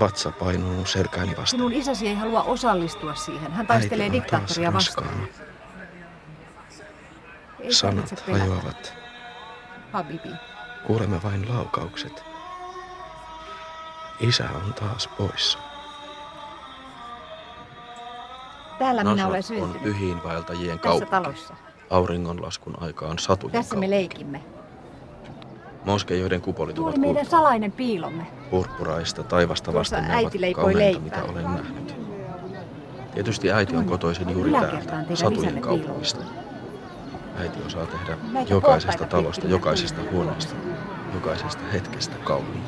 Vatsa 0.00 0.30
painuu 0.30 0.84
selkääni 0.86 1.28
vastaan. 1.30 1.46
Sinun 1.46 1.72
isäsi 1.72 2.08
ei 2.08 2.14
halua 2.14 2.42
osallistua 2.42 3.14
siihen. 3.14 3.52
Hän 3.52 3.66
taistelee 3.66 4.12
diktaattoria 4.12 4.72
vastaan. 4.72 5.06
raskaana. 5.06 5.26
Ei 7.60 7.72
Sanat 7.72 8.24
hajoavat. 8.32 8.94
Habibi. 9.92 10.28
Kuulemme 10.86 11.22
vain 11.22 11.54
laukaukset. 11.54 12.24
Isä 14.20 14.48
on 14.54 14.74
taas 14.74 15.08
poissa. 15.08 15.58
Täällä 18.80 19.02
minä 19.02 19.10
Nasrat 19.10 19.28
olen 19.28 19.38
on 19.38 19.42
syntynyt. 19.42 19.82
pyhiinvaeltajien 19.82 20.78
Tässä 20.78 20.82
kaupunki. 20.88 21.10
talossa. 21.10 21.54
Auringonlaskun 21.90 22.74
aikaan 22.80 23.18
satujen 23.18 23.52
Tässä 23.52 23.74
me 23.74 23.80
kaupunki. 23.80 23.90
leikimme. 23.90 24.40
Moskeijoiden 25.84 26.40
kupolit 26.40 26.74
Tuo 26.76 26.84
ovat 26.86 26.96
meidän 26.96 27.16
kultaa. 27.16 27.30
salainen 27.30 27.72
piilomme. 27.72 28.26
Purppuraista 28.50 29.22
taivasta 29.22 29.72
Tuossa 29.72 29.96
vasten 29.96 30.10
ne 30.10 30.14
äiti 30.16 30.24
ovat 30.26 30.40
leipoi 30.40 30.64
kauneinta, 30.64 31.00
leipää. 31.02 31.20
mitä 31.22 31.32
olen 31.32 31.44
nähnyt. 31.54 31.94
Tietysti 33.14 33.52
äiti 33.52 33.76
on 33.76 33.84
kotoisin 33.84 34.30
juuri 34.30 34.50
täältä, 34.52 35.04
satujen 35.14 35.60
kaupungista. 35.60 36.24
Äiti 37.38 37.58
osaa 37.66 37.86
tehdä 37.86 38.16
Näitä 38.32 38.52
jokaisesta 38.54 39.06
talosta, 39.06 39.46
jokaisesta 39.46 40.00
huoneesta, 40.12 40.54
jokaisesta 41.14 41.62
hetkestä 41.72 42.16
kauniin. 42.24 42.64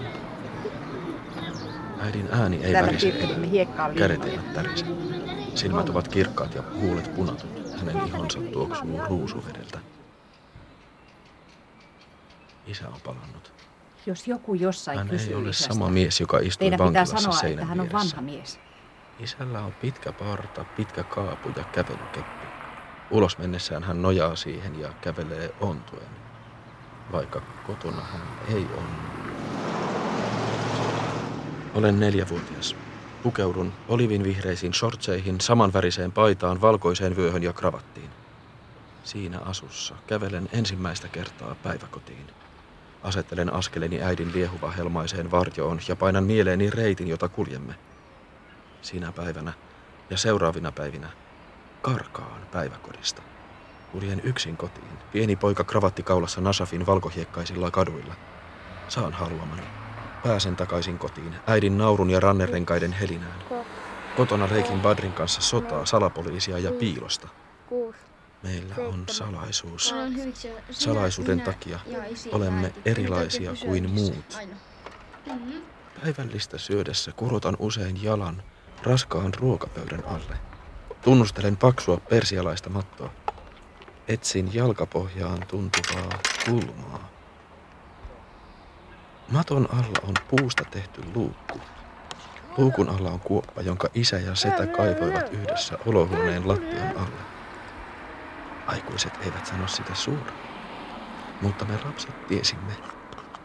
Äidin 2.01 2.29
ääni 2.33 2.61
ei 2.64 2.72
värise 2.72 3.12
Kädet 3.98 4.25
eivät 4.25 4.53
tärise. 4.55 4.87
Silmät 5.55 5.88
ovat 5.88 6.09
kirkkaat 6.09 6.55
ja 6.55 6.62
huulet 6.81 7.15
punatut. 7.15 7.51
Hänen 7.79 8.07
ihonsa 8.07 8.38
tuoksuu 8.53 9.01
ruusuvedeltä. 9.09 9.79
Isä 12.67 12.88
on 12.88 13.01
palannut. 13.05 13.53
Jos 14.07 14.29
joku 14.29 14.55
jossain 14.55 14.99
Hän 14.99 15.09
kysyy 15.09 15.29
ei 15.29 15.35
ole 15.35 15.49
isästä, 15.51 15.75
sama 15.75 15.88
mies, 15.88 16.21
joka 16.21 16.38
istui 16.38 16.65
teidän 16.65 16.77
pitää 16.77 16.85
vankilassa 16.87 17.17
sanoa, 17.17 17.37
seinän 17.37 17.53
että 17.53 17.67
hän 17.67 17.81
on 17.81 17.88
vieressä. 17.88 18.17
vanha 18.17 18.33
mies. 18.33 18.61
Isällä 19.19 19.61
on 19.61 19.73
pitkä 19.73 20.12
parta, 20.12 20.65
pitkä 20.65 21.05
kaapu 21.05 21.49
ja 21.57 21.65
kävelykeppi. 21.65 22.47
Ulos 23.11 23.38
mennessään 23.38 23.83
hän 23.83 24.03
nojaa 24.03 24.37
siihen 24.37 24.81
ja 24.81 24.93
kävelee 25.01 25.55
ontuen, 25.61 26.09
vaikka 27.12 27.43
kotona 27.67 28.03
hän 28.03 28.23
ei 28.49 28.67
on. 28.77 28.87
Olen 31.75 32.01
neljävuotias. 32.01 32.77
Pukeudun 33.22 33.72
olivin 33.88 34.24
vihreisiin 34.24 34.74
shortseihin, 34.74 35.40
samanväriseen 35.40 36.12
paitaan, 36.12 36.61
valkoiseen 36.61 37.16
vyöhön 37.16 37.42
ja 37.42 37.52
kravattiin. 37.52 38.11
Siinä 39.04 39.38
asussa 39.38 39.94
kävelen 40.06 40.48
ensimmäistä 40.52 41.08
kertaa 41.08 41.56
päiväkotiin. 41.62 42.26
Asettelen 43.02 43.52
askeleni 43.52 44.02
äidin 44.02 44.32
liehuva 44.32 44.70
helmaiseen 44.70 45.30
varjoon 45.30 45.78
ja 45.88 45.96
painan 45.96 46.24
mieleeni 46.24 46.70
reitin, 46.70 47.08
jota 47.08 47.28
kuljemme. 47.28 47.74
Sinä 48.80 49.12
päivänä 49.12 49.52
ja 50.11 50.16
seuraavina 50.16 50.72
päivinä 50.72 51.11
karkaan 51.80 52.46
päiväkodista. 52.50 53.22
Kuljen 53.88 54.20
yksin 54.24 54.56
kotiin. 54.56 54.98
Pieni 55.11 55.37
poika 55.37 55.64
kravatti 55.64 56.02
kaulassa 56.02 56.40
Nasafin 56.40 56.87
valkohiekkaisilla 56.87 57.70
kaduilla. 57.70 58.14
Saan 58.88 59.12
haluamani. 59.12 59.82
Pääsen 60.24 60.56
takaisin 60.56 60.98
kotiin, 60.98 61.35
äidin 61.46 61.78
naurun 61.78 62.11
ja 62.11 62.20
rannerenkaiden 62.20 62.92
helinään. 62.92 63.38
Kotona 64.16 64.48
leikin 64.50 64.80
Badrin 64.80 65.12
kanssa 65.12 65.40
sotaa, 65.40 65.87
salapoliisia 65.87 66.58
ja 66.58 66.72
piilosta. 66.72 67.28
Meillä 68.42 68.74
on 68.88 69.04
salaisuus. 69.11 69.94
Salaisuuden 70.70 71.40
takia 71.40 71.78
olemme 72.32 72.72
erilaisia 72.85 73.52
kuin 73.66 73.90
muut. 73.90 74.38
Päivällistä 76.02 76.58
syödessä 76.58 77.12
kurotan 77.12 77.56
usein 77.58 78.02
jalan 78.02 78.42
raskaan 78.82 79.35
ruokapöydän 79.35 80.04
alle. 80.04 80.37
Tunnustelen 81.04 81.56
paksua 81.56 81.96
persialaista 81.96 82.70
mattoa. 82.70 83.11
Etsin 84.08 84.54
jalkapohjaan 84.54 85.46
tuntuvaa 85.48 86.18
kulmaa. 86.44 87.12
Maton 89.33 89.68
alla 89.73 89.99
on 90.09 90.14
puusta 90.29 90.64
tehty 90.71 91.03
luukku. 91.14 91.61
Luukun 92.57 92.88
alla 92.88 93.11
on 93.11 93.21
kuoppa, 93.21 93.61
jonka 93.62 93.88
isä 93.95 94.18
ja 94.18 94.35
setä 94.35 94.66
kaivoivat 94.66 95.33
yhdessä 95.33 95.79
olohuoneen 95.87 96.49
lattian 96.49 96.97
alle. 96.97 97.21
Aikuiset 98.66 99.12
eivät 99.25 99.47
sano 99.47 99.68
sitä 99.68 99.95
suoraan, 99.95 100.38
mutta 101.40 101.64
me 101.64 101.79
lapset 101.85 102.27
tiesimme, 102.27 102.73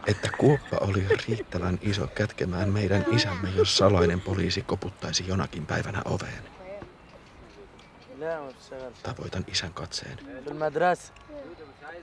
että 0.06 0.30
kuoppa 0.38 0.76
oli 0.80 1.06
riittävän 1.28 1.78
iso 1.82 2.06
kätkemään 2.06 2.72
meidän 2.72 3.04
isämme, 3.10 3.50
jos 3.50 3.76
salainen 3.76 4.20
poliisi 4.20 4.62
koputtaisi 4.62 5.28
jonakin 5.28 5.66
päivänä 5.66 6.02
oveen. 6.04 6.42
Tavoitan 9.02 9.44
isän 9.46 9.72
katseen. 9.74 10.18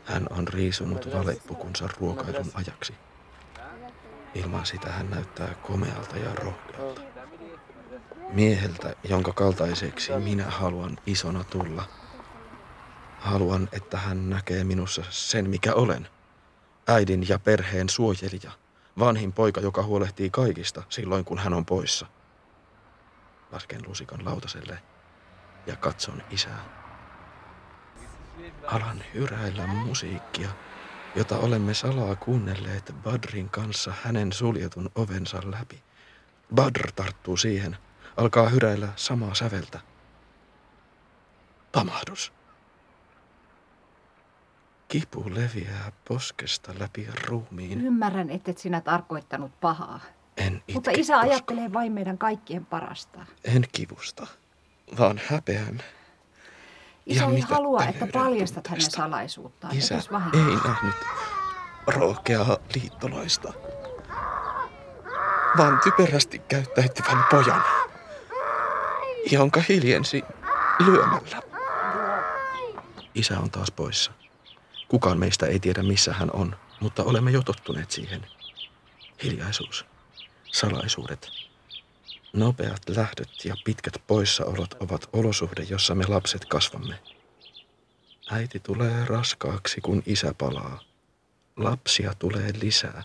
Hän 0.05 0.27
on 0.29 0.47
riisunut 0.47 1.13
valepukunsa 1.13 1.89
ruokailun 1.99 2.51
ajaksi. 2.53 2.93
Ilman 4.35 4.65
sitä 4.65 4.91
hän 4.91 5.09
näyttää 5.09 5.53
komealta 5.53 6.17
ja 6.17 6.35
rohkealta. 6.35 7.01
Mieheltä, 8.33 8.95
jonka 9.09 9.33
kaltaiseksi 9.33 10.11
minä 10.11 10.45
haluan 10.45 10.97
isona 11.05 11.43
tulla. 11.43 11.83
Haluan, 13.19 13.69
että 13.71 13.97
hän 13.97 14.29
näkee 14.29 14.63
minussa 14.63 15.03
sen, 15.09 15.49
mikä 15.49 15.73
olen. 15.73 16.07
Äidin 16.87 17.29
ja 17.29 17.39
perheen 17.39 17.89
suojelija. 17.89 18.51
Vanhin 18.99 19.33
poika, 19.33 19.61
joka 19.61 19.83
huolehtii 19.83 20.29
kaikista 20.29 20.83
silloin, 20.89 21.25
kun 21.25 21.37
hän 21.37 21.53
on 21.53 21.65
poissa. 21.65 22.05
Lasken 23.51 23.81
lusikan 23.87 24.25
lautaselle 24.25 24.79
ja 25.67 25.75
katson 25.75 26.23
isää. 26.29 26.65
Alan 28.67 29.03
hyräillä 29.13 29.67
musiikkia, 29.67 30.49
jota 31.15 31.37
olemme 31.37 31.73
salaa 31.73 32.15
kuunnelleet 32.15 32.95
Badrin 33.03 33.49
kanssa 33.49 33.93
hänen 34.03 34.33
suljetun 34.33 34.89
ovensa 34.95 35.41
läpi. 35.45 35.83
Badr 36.55 36.91
tarttuu 36.91 37.37
siihen, 37.37 37.77
alkaa 38.17 38.49
hyräillä 38.49 38.89
samaa 38.95 39.33
säveltä. 39.35 39.79
Pamahdus. 41.71 42.33
Kipu 44.87 45.25
leviää 45.33 45.91
poskesta 46.07 46.73
läpi 46.79 47.07
ruumiin. 47.27 47.81
Ymmärrän, 47.81 48.29
ettet 48.29 48.57
sinä 48.57 48.81
tarkoittanut 48.81 49.59
pahaa. 49.61 49.99
En 50.37 50.55
itke 50.55 50.73
Mutta 50.73 50.91
isä 50.91 51.13
koskaan. 51.13 51.21
ajattelee 51.31 51.73
vain 51.73 51.91
meidän 51.91 52.17
kaikkien 52.17 52.65
parasta. 52.65 53.25
En 53.43 53.65
kivusta, 53.71 54.27
vaan 54.99 55.21
häpeän. 55.29 55.83
Isä 57.05 57.23
Ja 57.23 57.27
ei 57.29 57.33
mitä 57.33 57.47
halua, 57.47 57.83
että 57.83 58.07
paljastat 58.13 58.67
hänen 58.67 58.91
salaisuuttaan. 58.91 59.77
Isä 59.77 60.01
vahingossa. 60.11 60.49
ei 60.49 60.55
nähnyt 60.71 60.95
rohkeaa 61.87 62.57
liittolaista, 62.75 63.53
vaan 65.57 65.79
typerästi 65.83 66.39
käyttäytyvän 66.39 67.23
pojan, 67.31 67.63
jonka 69.31 69.61
hiljensi 69.69 70.23
lyömällä. 70.79 71.41
Isä 73.15 73.39
on 73.39 73.51
taas 73.51 73.71
poissa. 73.71 74.11
Kukaan 74.87 75.19
meistä 75.19 75.45
ei 75.45 75.59
tiedä, 75.59 75.83
missä 75.83 76.13
hän 76.13 76.29
on, 76.33 76.55
mutta 76.79 77.03
olemme 77.03 77.31
jo 77.31 77.41
tottuneet 77.41 77.91
siihen. 77.91 78.27
Hiljaisuus, 79.23 79.85
salaisuudet, 80.51 81.29
nopeat 82.35 82.81
lähdöt 82.89 83.45
ja 83.45 83.55
pitkät 83.65 83.93
poissaolot 84.07 84.73
ovat 84.79 85.09
olosuhde, 85.13 85.63
jossa 85.69 85.95
me 85.95 86.05
lapset 86.07 86.45
kasvamme. 86.45 86.99
Äiti 88.31 88.59
tulee 88.59 89.05
raskaaksi, 89.05 89.81
kun 89.81 90.03
isä 90.05 90.33
palaa. 90.37 90.79
Lapsia 91.57 92.13
tulee 92.19 92.51
lisää. 92.61 93.03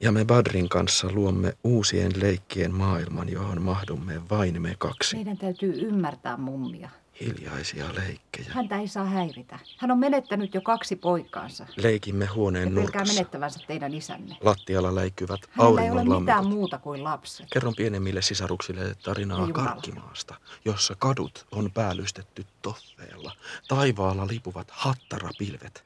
Ja 0.00 0.12
me 0.12 0.24
Badrin 0.24 0.68
kanssa 0.68 1.08
luomme 1.12 1.56
uusien 1.64 2.12
leikkien 2.20 2.74
maailman, 2.74 3.28
johon 3.28 3.62
mahdumme 3.62 4.28
vain 4.30 4.62
me 4.62 4.74
kaksi. 4.78 5.16
Meidän 5.16 5.38
täytyy 5.38 5.72
ymmärtää 5.72 6.36
mummia. 6.36 6.90
Hiljaisia 7.20 7.84
leikkejä. 7.94 8.46
Häntä 8.48 8.78
ei 8.78 8.88
saa 8.88 9.04
häiritä. 9.04 9.58
Hän 9.78 9.90
on 9.90 9.98
menettänyt 9.98 10.54
jo 10.54 10.60
kaksi 10.60 10.96
poikaansa. 10.96 11.66
Leikimme 11.76 12.24
Ja 12.24 12.32
huoneen 12.34 12.68
pelkää 12.68 12.82
nurkassa. 12.82 13.14
menettävänsä 13.14 13.60
teidän 13.66 13.94
isänne. 13.94 14.36
Lattialla 14.40 14.94
läikkyvät 14.94 15.40
Hänellä 15.50 15.82
ei 15.82 15.90
ole 15.90 16.00
auringon 16.00 16.22
mitään 16.22 16.46
muuta 16.46 16.78
kuin 16.78 17.04
lapset. 17.04 17.46
Kerron 17.52 17.74
pienemmille 17.74 18.22
sisaruksille 18.22 18.94
tarinaa 19.04 19.46
jumala. 19.46 19.68
Karkkimaasta, 19.68 20.34
jossa 20.64 20.94
kadut 20.98 21.46
on 21.52 21.70
päällystetty 21.72 22.46
toffeella. 22.62 23.32
Taivaalla 23.68 24.26
lipuvat 24.26 24.70
hattarapilvet. 24.70 25.84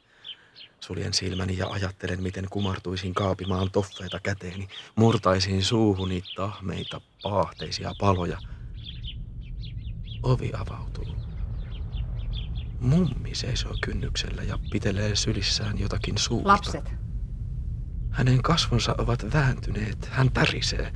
Suljen 0.80 1.14
silmäni 1.14 1.56
ja 1.58 1.68
ajattelen, 1.68 2.22
miten 2.22 2.46
kumartuisin 2.50 3.14
kaapimaan 3.14 3.70
toffeita 3.70 4.20
käteeni, 4.20 4.68
murtaisin 4.94 5.64
suuhuni 5.64 6.22
tahmeita, 6.36 7.00
paahteisia 7.22 7.94
paloja. 8.00 8.38
Ovi 10.22 10.50
avautuu. 10.54 11.06
Mummi 12.80 13.34
seisoo 13.34 13.74
kynnyksellä 13.80 14.42
ja 14.42 14.58
pitelee 14.70 15.16
sylissään 15.16 15.78
jotakin 15.78 16.18
suurta. 16.18 16.48
Lapset. 16.48 16.92
Hänen 18.10 18.42
kasvonsa 18.42 18.94
ovat 18.98 19.26
vääntyneet, 19.34 20.08
hän 20.10 20.32
tärisee. 20.32 20.92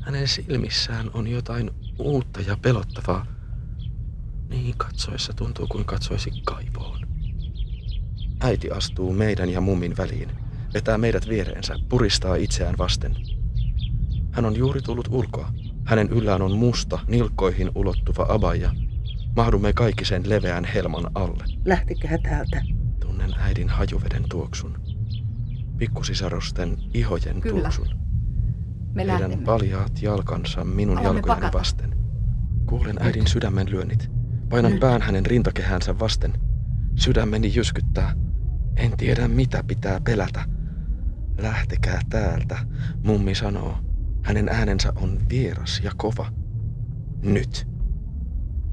Hänen 0.00 0.28
silmissään 0.28 1.10
on 1.14 1.28
jotain 1.28 1.70
uutta 1.98 2.40
ja 2.40 2.56
pelottavaa. 2.56 3.26
Niin 4.48 4.74
katsoessa 4.76 5.32
tuntuu 5.32 5.66
kuin 5.66 5.84
katsoisi 5.84 6.30
kaivoon. 6.44 7.00
Äiti 8.40 8.70
astuu 8.70 9.12
meidän 9.12 9.50
ja 9.50 9.60
mummin 9.60 9.96
väliin, 9.96 10.30
vetää 10.74 10.98
meidät 10.98 11.28
viereensä, 11.28 11.74
puristaa 11.88 12.34
itseään 12.34 12.78
vasten. 12.78 13.16
Hän 14.32 14.44
on 14.44 14.56
juuri 14.56 14.82
tullut 14.82 15.08
ulkoa. 15.10 15.52
Hänen 15.90 16.08
yllään 16.08 16.42
on 16.42 16.58
musta, 16.58 16.98
nilkkoihin 17.08 17.70
ulottuva 17.74 18.26
abaja. 18.28 18.70
Mahdumme 19.36 19.72
kaikki 19.72 20.04
sen 20.04 20.28
leveän 20.28 20.64
helman 20.64 21.10
alle. 21.14 21.44
Lähtikää 21.64 22.18
täältä. 22.18 22.62
Tunnen 23.00 23.30
äidin 23.38 23.68
hajuveden 23.68 24.24
tuoksun. 24.28 24.78
Pikkusisarusten 25.78 26.76
ihojen 26.94 27.40
Kyllä. 27.40 27.60
tuoksun. 27.60 27.88
Me 28.94 29.02
Heidän 29.02 29.20
lähdemme. 29.20 29.44
paljaat 29.44 30.02
jalkansa 30.02 30.64
minun 30.64 30.98
Alamme 30.98 31.16
jalkojani 31.16 31.40
pakata. 31.40 31.58
vasten. 31.58 31.96
Kuulen 32.66 32.96
äidin 33.02 33.26
sydämen 33.26 33.70
lyönnit. 33.70 34.10
Painan 34.48 34.78
pään 34.80 35.02
hänen 35.02 35.26
rintakehänsä 35.26 35.98
vasten. 35.98 36.32
Sydämeni 36.96 37.54
jyskyttää. 37.54 38.14
En 38.76 38.96
tiedä 38.96 39.28
mitä 39.28 39.64
pitää 39.66 40.00
pelätä. 40.04 40.44
Lähtekää 41.38 42.00
täältä, 42.10 42.58
mummi 43.04 43.34
sanoo. 43.34 43.89
Hänen 44.30 44.48
äänensä 44.48 44.92
on 44.96 45.20
vieras 45.28 45.80
ja 45.84 45.92
kova. 45.96 46.32
Nyt. 47.22 47.68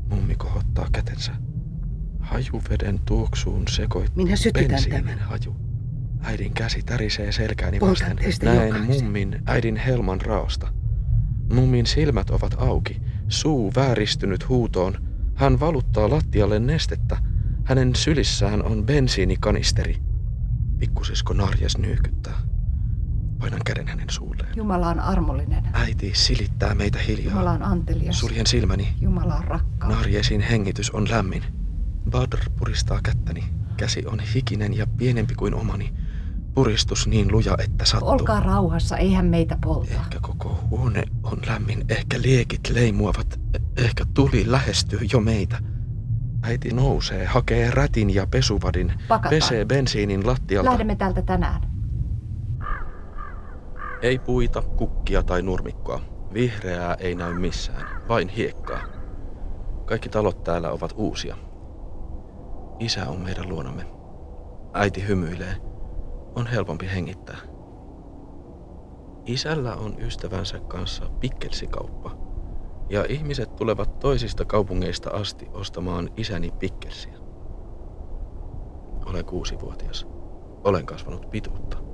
Mummi 0.10 0.36
kohottaa 0.36 0.88
kätensä. 0.92 1.32
Hajuveden 2.20 3.00
tuoksuun 3.06 3.68
sekoittuu 3.68 4.24
Minä 4.26 4.36
sytytän 4.36 4.80
tämän. 4.90 5.20
haju. 5.20 5.56
Äidin 6.22 6.54
käsi 6.54 6.82
tärisee 6.84 7.32
selkääni 7.32 7.80
Poltan 7.80 8.18
vasten. 8.26 8.56
Näen 8.56 8.86
mummin 8.86 9.42
äidin 9.46 9.76
helman 9.76 10.22
raosta. 10.22 10.74
Mummin 11.54 11.86
silmät 11.86 12.30
ovat 12.30 12.56
auki, 12.58 13.02
suu 13.28 13.72
vääristynyt 13.76 14.50
huutoon. 14.50 14.94
Hän 15.36 15.60
valuttaa 15.60 16.10
lattialle 16.10 16.60
nestettä. 16.60 17.18
Hänen 17.64 17.96
sylissään 17.96 18.64
on 18.64 18.86
bensiinikanisteri. 18.86 19.98
Pikkusisko 20.80 21.34
Narjes 21.34 21.78
nyykyttää. 21.78 22.40
Painan 23.40 23.62
käden 23.66 23.88
hänen 23.88 24.10
suulleen. 24.10 24.50
Jumala 24.56 24.88
on 24.88 25.00
armollinen. 25.00 25.64
Äiti 25.74 26.12
silittää 26.16 26.76
meitä 26.76 27.00
hiljaa. 27.00 27.32
Jumala 27.32 27.52
on 27.52 27.64
antelias. 27.64 28.20
Suljen 28.20 28.48
silmäni. 28.48 28.88
Jumala 29.02 29.36
on 29.36 29.44
rakkaus. 29.44 29.94
Narjesin 29.96 30.42
hengitys 30.42 30.92
on 30.92 31.10
lämmin. 31.10 31.44
Badr 32.10 32.38
puristaa 32.60 33.00
kättäni. 33.04 33.44
Käsi 33.78 34.06
on 34.06 34.20
hikinen 34.20 34.78
ja 34.78 34.88
pienempi 34.98 35.36
kuin 35.36 35.54
omani. 35.54 35.94
Puristus 36.54 37.08
niin 37.08 37.32
luja, 37.32 37.56
että 37.64 37.86
sattuu. 37.86 38.10
Olkaa 38.10 38.40
rauhassa, 38.40 38.98
eihän 38.98 39.26
meitä 39.26 39.58
polta. 39.64 39.94
Ehkä 39.94 40.20
koko 40.22 40.60
huone 40.70 41.04
on 41.24 41.40
lämmin, 41.48 41.86
ehkä 41.90 42.22
liekit 42.22 42.70
leimuavat, 42.70 43.40
ehkä 43.78 44.06
tuli 44.14 44.52
lähestyy 44.52 45.00
jo 45.14 45.20
meitä. 45.20 45.58
Äiti 46.42 46.70
nousee, 46.74 47.26
hakee 47.26 47.72
rätin 47.72 48.16
ja 48.16 48.28
pesuvadin, 48.28 48.94
Pakataan. 49.08 49.30
pesee 49.30 49.66
bensiinin 49.66 50.28
lattialta. 50.28 50.70
Lähdemme 50.72 50.96
täältä 50.96 51.22
tänään. 51.22 51.62
Ei 54.02 54.20
puita, 54.20 54.62
kukkia 54.62 55.24
tai 55.24 55.42
nurmikkoa. 55.42 56.00
Vihreää 56.34 56.96
ei 57.00 57.16
näy 57.16 57.34
missään, 57.34 58.02
vain 58.10 58.30
hiekkaa. 58.30 58.80
Kaikki 59.86 60.10
talot 60.10 60.44
täällä 60.44 60.72
ovat 60.72 60.94
uusia. 60.98 61.38
Isä 62.80 63.10
on 63.10 63.22
meidän 63.22 63.50
luonamme. 63.50 63.86
Äiti 64.74 65.08
hymyilee. 65.08 65.56
On 66.36 66.48
helpompi 66.48 66.88
hengittää. 66.94 67.38
Isällä 69.26 69.76
on 69.76 69.96
ystävänsä 70.00 70.60
kanssa 70.60 71.06
pikkelsikauppa. 71.20 72.18
Ja 72.90 73.06
ihmiset 73.10 73.56
tulevat 73.56 74.00
toisista 74.00 74.46
kaupungeista 74.46 75.10
asti 75.10 75.48
ostamaan 75.54 76.10
isäni 76.18 76.52
pikkelsiä. 76.60 77.18
Olen 79.06 79.26
kuusivuotias. 79.26 80.08
Olen 80.64 80.86
kasvanut 80.86 81.30
pituutta. 81.30 81.87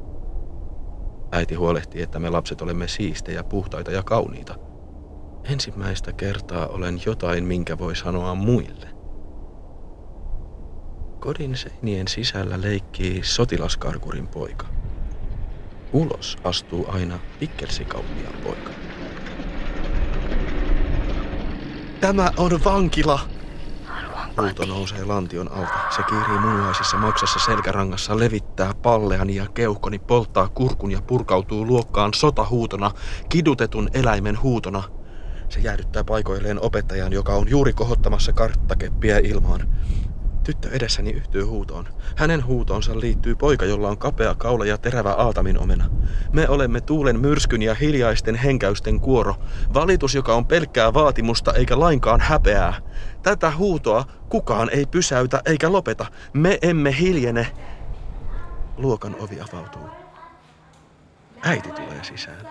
Äiti 1.34 1.56
huolehtii, 1.56 2.02
että 2.02 2.20
me 2.20 2.30
lapset 2.30 2.62
olemme 2.62 2.88
siistejä, 2.88 3.44
puhtaita 3.44 3.92
ja 3.92 4.04
kauniita. 4.04 4.56
Ensimmäistä 5.44 6.14
kertaa 6.14 6.68
olen 6.68 7.02
jotain, 7.06 7.44
minkä 7.44 7.78
voi 7.78 7.96
sanoa 7.96 8.36
muille. 8.36 8.88
Kodin 11.20 11.58
seinien 11.58 12.08
sisällä 12.08 12.62
leikkii 12.62 13.24
sotilaskarkurin 13.24 14.28
poika. 14.28 14.68
Ulos 15.94 16.38
astuu 16.44 16.86
aina 16.88 17.20
pikkelsikauppia 17.40 18.30
poika. 18.44 18.72
Tämä 22.02 22.32
on 22.38 22.60
vankila! 22.64 23.33
Huuto 24.42 24.66
nousee 24.66 25.06
lantion 25.06 25.52
alta. 25.52 25.74
Se 25.96 26.04
kiirii 26.04 26.40
munuaisissa 26.40 26.98
maksassa 26.98 27.40
selkärangassa, 27.40 28.20
levittää 28.20 28.74
palleani 28.82 29.36
ja 29.36 29.46
keuhkoni, 29.54 30.00
polttaa 30.00 30.50
kurkun 30.50 30.92
ja 30.92 31.02
purkautuu 31.02 31.68
luokkaan 31.68 32.14
sotahuutona, 32.14 32.92
kidutetun 33.30 33.90
eläimen 33.94 34.42
huutona. 34.42 34.84
Se 35.50 35.60
jäädyttää 35.60 36.04
paikoilleen 36.04 36.62
opettajan, 36.62 37.14
joka 37.14 37.34
on 37.34 37.50
juuri 37.50 37.74
kohottamassa 37.74 38.34
karttakeppiä 38.34 39.20
ilmaan. 39.20 39.70
Tyttö 40.44 40.70
edessäni 40.72 41.12
yhtyy 41.12 41.44
huutoon. 41.44 41.88
Hänen 42.16 42.46
huutoonsa 42.46 43.00
liittyy 43.00 43.36
poika, 43.36 43.66
jolla 43.66 43.90
on 43.90 43.98
kapea 43.98 44.36
kaula 44.36 44.66
ja 44.66 44.78
terävä 44.78 45.14
aatamin 45.14 45.60
omena. 45.60 45.90
Me 46.32 46.50
olemme 46.50 46.82
tuulen 46.82 47.20
myrskyn 47.20 47.62
ja 47.62 47.76
hiljaisten 47.76 48.36
henkäysten 48.36 49.00
kuoro. 49.00 49.36
Valitus, 49.74 50.16
joka 50.16 50.36
on 50.36 50.46
pelkkää 50.46 50.94
vaatimusta 50.94 51.54
eikä 51.54 51.80
lainkaan 51.80 52.20
häpeää. 52.20 52.74
Tätä 53.24 53.52
huutoa 53.52 54.06
kukaan 54.30 54.70
ei 54.72 54.86
pysäytä 54.86 55.42
eikä 55.46 55.72
lopeta. 55.72 56.06
Me 56.34 56.58
emme 56.62 56.96
hiljene. 57.00 57.48
Luokan 58.78 59.16
ovi 59.20 59.38
avautuu. 59.42 59.90
Äiti 61.44 61.70
tulee 61.72 62.04
sisään. 62.04 62.48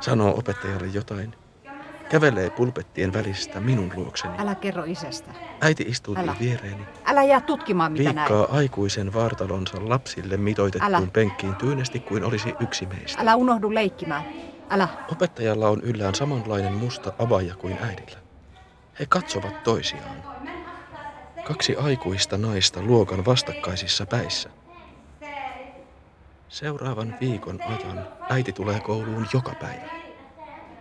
Sanoo 0.00 0.38
opettajalle 0.38 0.86
jotain. 0.86 1.34
Kävelee 2.08 2.50
pulpettien 2.50 3.12
välistä 3.12 3.60
minun 3.60 3.92
luokseni. 3.94 4.34
Älä 4.38 4.54
kerro 4.54 4.84
isästä. 4.84 5.30
Äiti 5.60 5.84
istuu 5.88 6.16
Älä. 6.18 6.36
viereeni. 6.40 6.86
Älä 7.04 7.22
jää 7.22 7.40
tutkimaan, 7.40 7.92
mitä 7.92 8.12
näin. 8.12 8.16
Viikkaa 8.32 8.56
aikuisen 8.56 9.14
vartalonsa 9.14 9.76
lapsille 9.88 10.36
mitoitettuun 10.36 10.94
Älä. 10.94 11.06
penkkiin 11.12 11.54
tyynesti 11.56 12.00
kuin 12.00 12.24
olisi 12.24 12.54
yksi 12.60 12.86
meistä. 12.86 13.22
Älä 13.22 13.36
unohdu 13.36 13.74
leikkimään. 13.74 14.24
Älä. 14.70 14.88
Opettajalla 15.12 15.68
on 15.68 15.80
yllään 15.82 16.14
samanlainen 16.14 16.72
musta 16.72 17.12
abaja 17.18 17.54
kuin 17.54 17.78
äidillä. 17.82 18.18
He 18.98 19.06
katsovat 19.08 19.54
toisiaan. 19.62 20.24
Kaksi 21.42 21.76
aikuista 21.76 22.38
naista 22.38 22.82
luokan 22.82 23.24
vastakkaisissa 23.24 24.06
päissä. 24.06 24.50
Seuraavan 26.48 27.14
viikon 27.20 27.60
ajan 27.64 28.06
äiti 28.30 28.52
tulee 28.52 28.80
kouluun 28.80 29.26
joka 29.32 29.52
päivä. 29.58 29.88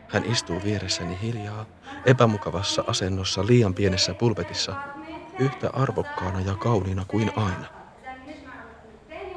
Hän 0.09 0.25
istuu 0.25 0.63
vieressäni 0.63 1.21
hiljaa, 1.21 1.65
epämukavassa 2.05 2.83
asennossa 2.87 3.45
liian 3.47 3.75
pienessä 3.75 4.15
pulpetissa, 4.15 4.75
yhtä 5.37 5.69
arvokkaana 5.73 6.41
ja 6.41 6.55
kauniina 6.59 7.05
kuin 7.07 7.29
aina. 7.35 7.67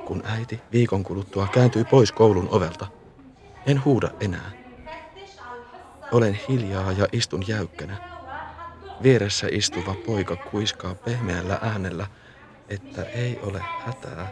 Kun 0.04 0.22
äiti 0.24 0.62
viikon 0.72 1.02
kuluttua 1.02 1.48
kääntyy 1.52 1.84
pois 1.84 2.12
koulun 2.12 2.48
ovelta, 2.50 2.86
en 3.66 3.84
huuda 3.84 4.10
enää. 4.20 4.52
Olen 6.10 6.40
hiljaa 6.48 6.92
ja 6.92 7.06
istun 7.12 7.44
jäykkänä. 7.48 8.09
Vieressä 9.02 9.46
istuva 9.52 9.96
poika 10.06 10.36
kuiskaa 10.44 10.94
pehmeällä 10.94 11.58
äänellä, 11.62 12.06
että 12.68 13.06
ei 13.14 13.38
ole 13.42 13.64
hätää 13.76 14.30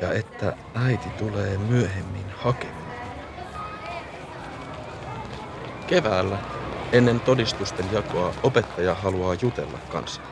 ja 0.00 0.12
että 0.12 0.56
äiti 0.74 1.12
tulee 1.16 1.58
myöhemmin 1.58 2.30
hakemaan. 2.30 3.10
Keväällä, 5.86 6.38
ennen 6.92 7.20
todistusten 7.22 7.90
jakoa, 7.90 8.34
opettaja 8.42 8.94
haluaa 8.94 9.36
jutella 9.42 9.80
kanssa. 9.88 10.22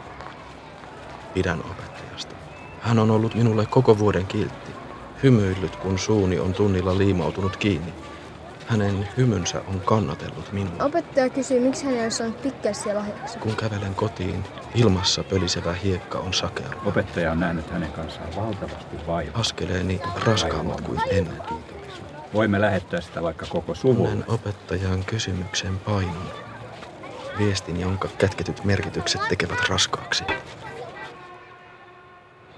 Pidän 1.32 1.60
opettajasta. 1.70 2.36
Hän 2.78 2.98
on 2.98 3.10
ollut 3.10 3.34
minulle 3.34 3.66
koko 3.70 3.98
vuoden 3.98 4.28
kiltti. 4.28 4.76
Hymyillyt, 5.22 5.76
kun 5.76 5.98
suuni 5.98 6.38
on 6.38 6.54
tunnilla 6.54 6.98
liimautunut 6.98 7.56
kiinni. 7.56 7.96
Hänen 8.72 9.08
hymynsä 9.16 9.62
on 9.68 9.80
kannatellut 9.80 10.52
minua. 10.52 10.84
Opettaja 10.84 11.30
kysyi, 11.30 11.60
miksi 11.60 11.84
hän 11.84 11.94
ei 11.94 12.00
ole 12.00 12.10
saanut 12.10 12.42
pikkelsiä 12.42 12.94
lahjaksi. 12.94 13.38
Kun 13.38 13.56
kävelen 13.56 13.94
kotiin, 13.94 14.44
ilmassa 14.74 15.24
pölisevä 15.24 15.72
hiekka 15.72 16.18
on 16.18 16.34
sakea. 16.34 16.68
Opettaja 16.84 17.32
on 17.32 17.40
nähnyt 17.40 17.70
hänen 17.70 17.92
kanssaan 17.92 18.36
valtavasti 18.36 18.96
vaivaa. 19.06 19.40
Askeleeni 19.40 20.00
raskaammat 20.26 20.80
kuin 20.80 21.00
ennen. 21.10 21.42
Voimme 22.34 22.60
lähettää 22.60 23.00
sitä 23.00 23.22
vaikka 23.22 23.46
koko 23.48 23.74
suvulle. 23.74 24.08
Tunnen 24.08 24.30
opettajan 24.30 25.04
kysymyksen 25.04 25.78
painon. 25.78 26.32
Viestin, 27.38 27.80
jonka 27.80 28.08
kätketyt 28.18 28.64
merkitykset 28.64 29.20
tekevät 29.28 29.68
raskaaksi. 29.68 30.24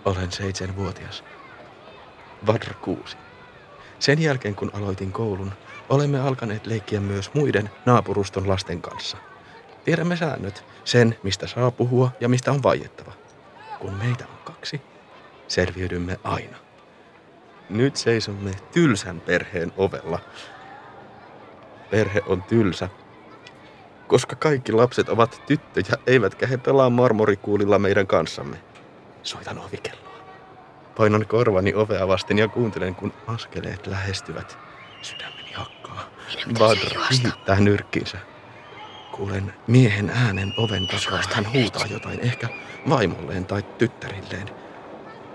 Olen 0.04 0.32
seitsemänvuotias. 0.32 1.24
Vadra 2.46 2.74
kuusi. 2.74 3.16
Sen 3.98 4.22
jälkeen 4.22 4.54
kun 4.54 4.70
aloitin 4.74 5.12
koulun, 5.12 5.52
olemme 5.88 6.20
alkaneet 6.20 6.66
leikkiä 6.66 7.00
myös 7.00 7.34
muiden 7.34 7.70
naapuruston 7.86 8.48
lasten 8.48 8.82
kanssa. 8.82 9.16
Tiedämme 9.84 10.16
säännöt, 10.16 10.64
sen 10.84 11.16
mistä 11.22 11.46
saa 11.46 11.70
puhua 11.70 12.10
ja 12.20 12.28
mistä 12.28 12.52
on 12.52 12.62
vaiettava. 12.62 13.12
Kun 13.78 13.94
meitä 13.94 14.24
on 14.24 14.38
kaksi, 14.44 14.80
selviydymme 15.48 16.18
aina. 16.24 16.56
Nyt 17.70 17.96
seisomme 17.96 18.50
tylsän 18.72 19.20
perheen 19.20 19.72
ovella. 19.76 20.18
Perhe 21.90 22.22
on 22.26 22.42
tylsä, 22.42 22.88
koska 24.08 24.36
kaikki 24.36 24.72
lapset 24.72 25.08
ovat 25.08 25.42
tyttöjä, 25.46 25.98
eivätkä 26.06 26.46
he 26.46 26.56
pelaa 26.56 26.90
marmorikuulilla 26.90 27.78
meidän 27.78 28.06
kanssamme. 28.06 28.56
Soitan 29.22 29.58
ovikelloa. 29.58 30.14
Painan 30.96 31.26
korvani 31.26 31.74
ovea 31.74 32.08
vasten 32.08 32.38
ja 32.38 32.48
kuuntelen, 32.48 32.94
kun 32.94 33.12
askeleet 33.26 33.86
lähestyvät. 33.86 34.58
Sydämeni 35.04 35.52
hakkaa. 35.54 36.04
Badra 36.58 37.06
hiittää 37.10 37.60
nyrkkinsä. 37.60 38.18
Kuulen 39.12 39.54
miehen 39.66 40.10
äänen 40.10 40.54
oven 40.56 40.86
takaa. 40.86 41.20
Hän 41.32 41.52
huutaa 41.52 41.86
jotain, 41.86 42.20
ehkä 42.20 42.48
vaimolleen 42.88 43.46
tai 43.46 43.62
tyttärilleen. 43.62 44.50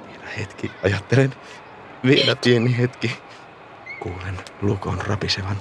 Vielä 0.08 0.28
hetki, 0.38 0.72
ajattelen. 0.84 1.34
Vielä 2.04 2.36
pieni 2.36 2.78
hetki. 2.78 3.18
Kuulen 4.00 4.38
lukon 4.62 5.02
rapisevan. 5.02 5.58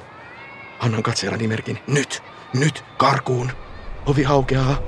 Annan 0.80 1.02
katseellani 1.02 1.48
merkin. 1.48 1.78
Nyt! 1.86 2.22
Nyt! 2.54 2.84
Karkuun! 2.96 3.52
Ovi 4.06 4.26
aukeaa. 4.26 4.78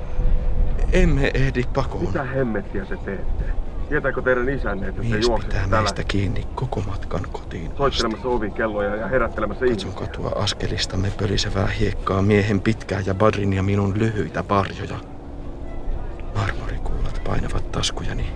Emme 0.91 1.31
ehdi 1.33 1.63
pakoon. 1.73 2.05
Mitä 2.05 2.23
hemmettiä 2.23 2.85
te 2.85 2.97
teette? 2.97 3.60
Tietääkö 3.91 4.21
teidän 4.21 4.49
isänne, 4.49 4.87
että 4.87 5.01
Mies 5.01 5.27
juoksette 5.27 5.55
pitää 5.55 5.69
täällä 5.69 5.83
meistä 5.83 6.03
kiinni 6.03 6.47
koko 6.55 6.81
matkan 6.87 7.21
kotiin 7.31 7.71
soittelemassa 7.77 8.27
ovikelloja 8.27 8.95
ja 8.95 9.07
herättelemässä 9.07 9.65
Katson 9.65 9.89
ihmisiä? 9.89 10.07
katua 10.07 10.31
askelistamme 10.35 11.11
pölisevää 11.19 11.67
hiekkaa, 11.67 12.21
miehen 12.21 12.61
pitkää 12.61 13.01
ja 13.05 13.13
Badrin 13.13 13.53
ja 13.53 13.63
minun 13.63 13.99
lyhyitä 13.99 14.43
parjoja. 14.43 14.99
Marmorikuulat 16.35 17.21
painavat 17.23 17.71
taskujani. 17.71 18.27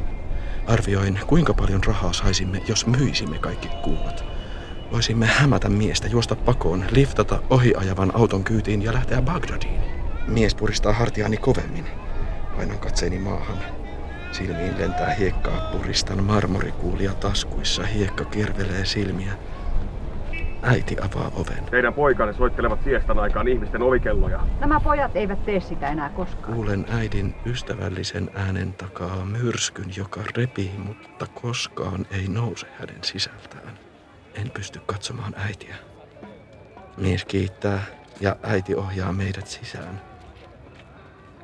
Arvioin, 0.68 1.20
kuinka 1.28 1.54
paljon 1.54 1.84
rahaa 1.84 2.13
saisimme, 2.13 2.62
jos 2.68 2.88
myisimme 2.88 3.39
kaikki 3.39 3.70
kuulat. 3.84 4.26
Voisimme 4.91 5.26
hämätä 5.26 5.70
miestä, 5.70 6.08
juosta 6.08 6.36
pakoon, 6.36 6.86
liftata 6.91 7.39
ohiajavan 7.50 8.15
auton 8.15 8.44
kyytiin 8.44 8.82
ja 8.82 8.94
lähteä 8.94 9.22
Bagdadiin. 9.22 9.82
Mies 10.28 10.56
puristaa 10.56 10.94
hartiaani 10.94 11.38
kovemmin. 11.38 11.86
Painan 12.56 12.80
katseeni 12.80 13.20
maahan. 13.20 13.85
Silmiin 14.38 14.78
lentää 14.80 15.13
hiekkaa, 15.13 15.69
puristan 15.71 16.24
marmorikuulia 16.24 17.13
taskuissa, 17.13 17.84
hiekka 17.84 18.26
kirvelee 18.26 18.86
silmiä. 18.86 19.34
Äiti 20.62 20.95
avaa 21.02 21.32
oven. 21.36 21.65
Teidän 21.71 21.93
poikanne 21.93 22.34
soittelevat 22.34 22.84
siestan 22.84 23.19
aikaan 23.19 23.48
ihmisten 23.48 23.82
ovikelloja. 23.82 24.39
Nämä 24.60 24.80
pojat 24.80 25.15
eivät 25.15 25.45
tee 25.45 25.60
sitä 25.60 25.88
enää 25.88 26.10
koskaan. 26.10 26.54
Kuulen 26.54 26.86
äidin 26.89 27.36
ystävällisen 27.45 28.30
äänen 28.34 28.74
takaa 28.74 29.26
myrskyn, 29.26 29.89
joka 29.98 30.21
repii, 30.38 30.71
mutta 30.78 31.28
koskaan 31.28 32.06
ei 32.12 32.28
nouse 32.28 32.67
hänen 32.80 33.04
sisältään. 33.04 33.80
En 34.34 34.51
pysty 34.51 34.82
katsomaan 34.86 35.34
äitiä. 35.38 35.76
Mies 36.97 37.26
kiittää 37.26 37.80
ja 38.22 38.36
äiti 38.43 38.76
ohjaa 38.76 39.14
meidät 39.14 39.47
sisään. 39.47 40.01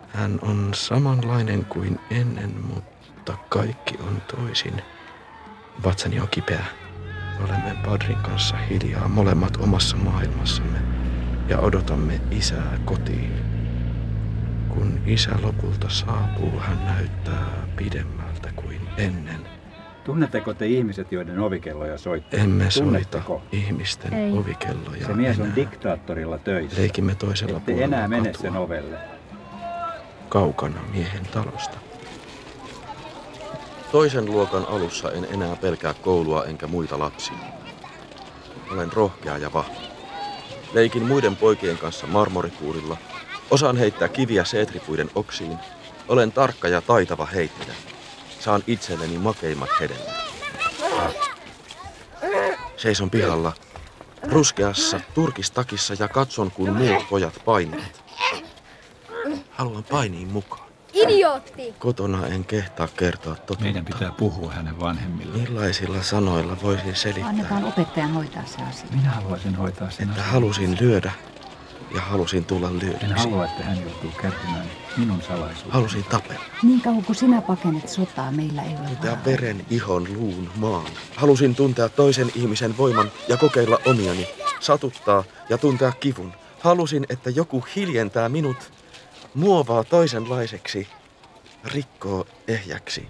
Hän 0.07 0.39
on 0.41 0.69
samanlainen 0.73 1.65
kuin 1.65 1.99
ennen, 2.09 2.51
mutta 2.67 2.90
kaikki 3.49 3.97
on 4.07 4.21
toisin. 4.35 4.81
Vatsani 5.83 6.19
on 6.19 6.27
kipeä. 6.31 6.65
Olemme 7.39 7.75
Badrin 7.85 8.17
kanssa 8.17 8.57
hiljaa 8.57 9.07
molemmat 9.07 9.57
omassa 9.57 9.97
maailmassamme 9.97 10.77
ja 11.47 11.59
odotamme 11.59 12.21
isää 12.31 12.77
kotiin. 12.85 13.31
Kun 14.69 14.99
isä 15.05 15.31
lopulta 15.41 15.89
saapuu, 15.89 16.59
hän 16.59 16.85
näyttää 16.85 17.45
pidemmältä 17.75 18.51
kuin 18.55 18.81
ennen. 18.97 19.39
Tunnetteko 20.03 20.53
te 20.53 20.65
ihmiset, 20.67 21.11
joiden 21.11 21.39
ovikelloja 21.39 21.97
soittaa? 21.97 22.39
Emme 22.39 22.71
soita 22.71 23.21
ihmisten 23.51 24.13
Ei. 24.13 24.31
ovikelloja 24.31 25.05
Se 25.05 25.13
mies 25.13 25.39
on 25.39 25.43
enää. 25.45 25.55
diktaattorilla 25.55 26.37
töissä. 26.37 26.81
Leikimme 26.81 27.15
toisella 27.15 27.57
Ette 27.57 27.71
puolella 27.71 27.95
enää 27.95 28.07
mene 28.07 28.25
katua, 28.31 28.41
sen 28.41 28.55
ovelle. 28.57 28.97
kaukana 30.29 30.81
miehen 30.91 31.25
talosta. 31.25 31.77
Toisen 33.91 34.25
luokan 34.25 34.65
alussa 34.65 35.11
en 35.11 35.27
enää 35.31 35.55
pelkää 35.55 35.93
koulua 35.93 36.45
enkä 36.45 36.67
muita 36.67 36.99
lapsia. 36.99 37.35
Olen 38.71 38.93
rohkea 38.93 39.37
ja 39.37 39.53
vahva. 39.53 39.81
Leikin 40.73 41.03
muiden 41.03 41.35
poikien 41.35 41.77
kanssa 41.77 42.07
marmorikuurilla. 42.07 42.97
Osaan 43.49 43.77
heittää 43.77 44.07
kiviä 44.07 44.43
seetripuiden 44.43 45.09
oksiin. 45.15 45.57
Olen 46.07 46.31
tarkka 46.31 46.67
ja 46.67 46.81
taitava 46.81 47.25
heittäjä. 47.25 47.73
Saan 48.39 48.63
itselleni 48.67 49.17
makeimmat 49.17 49.69
hedelmät. 49.79 50.21
Seison 52.77 53.09
pihalla, 53.09 53.53
ruskeassa 54.23 54.99
turkistakissa 55.13 55.95
ja 55.99 56.07
katson, 56.07 56.51
kun 56.51 56.69
muut 56.69 57.09
pojat 57.09 57.41
painivat. 57.45 58.03
Haluan 59.49 59.83
painiin 59.83 60.27
mukaan. 60.27 60.60
Idiootti! 60.93 61.73
Kotona 61.79 62.27
en 62.27 62.45
kehtaa 62.45 62.87
kertoa 62.97 63.35
totuutta. 63.35 63.63
Meidän 63.63 63.85
pitää 63.85 64.11
puhua 64.11 64.51
hänen 64.53 64.79
vanhemmilleen. 64.79 65.41
Millaisilla 65.41 66.03
sanoilla 66.03 66.57
voisin 66.63 66.95
selittää, 66.95 67.29
Annetaan 67.29 67.63
opettajan 67.63 68.13
hoitaa 68.13 68.43
se 68.45 68.61
asia. 68.69 68.85
Minä 68.91 69.09
haluaisin 69.11 69.55
hoitaa 69.55 69.89
sen 69.89 70.09
että 70.09 70.21
asian. 70.21 70.33
halusin 70.33 70.77
lyödä 70.81 71.11
ja 71.95 72.01
halusin 72.01 72.45
tulla 72.45 72.67
En 72.67 72.79
lyödyksi. 72.79 73.13
halua, 73.15 73.45
että 73.45 73.63
hän 73.63 73.81
joutuu 73.81 74.11
kärsimään 74.21 74.65
minun 74.97 75.21
salaisuuteni. 75.21 75.73
Halusin 75.73 76.03
tapella. 76.03 76.43
Niin 76.63 76.81
kauan 76.81 77.03
kuin 77.05 77.15
sinä 77.15 77.41
pakenet 77.41 77.89
sotaa, 77.89 78.31
meillä 78.31 78.63
ei 78.63 78.69
ole 78.69 78.87
Tuntea 78.87 79.11
vaaraa. 79.11 79.25
veren, 79.25 79.65
ihon, 79.69 80.07
luun, 80.13 80.49
maan. 80.55 80.85
Halusin 81.15 81.55
tuntea 81.55 81.89
toisen 81.89 82.31
ihmisen 82.35 82.77
voiman 82.77 83.11
ja 83.27 83.37
kokeilla 83.37 83.79
omiani. 83.85 84.27
Satuttaa 84.59 85.23
ja 85.49 85.57
tuntea 85.57 85.91
kivun. 85.91 86.33
Halusin, 86.59 87.05
että 87.09 87.29
joku 87.29 87.63
hiljentää 87.75 88.29
minut, 88.29 88.71
muovaa 89.33 89.83
toisenlaiseksi, 89.83 90.87
rikkoo 91.65 92.25
ehjäksi. 92.47 93.07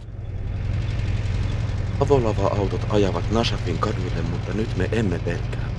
Avolava-autot 1.99 2.85
ajavat 2.89 3.31
Nasafin 3.31 3.77
kaduille, 3.77 4.21
mutta 4.31 4.53
nyt 4.53 4.77
me 4.77 4.89
emme 4.91 5.19
pelkää. 5.19 5.69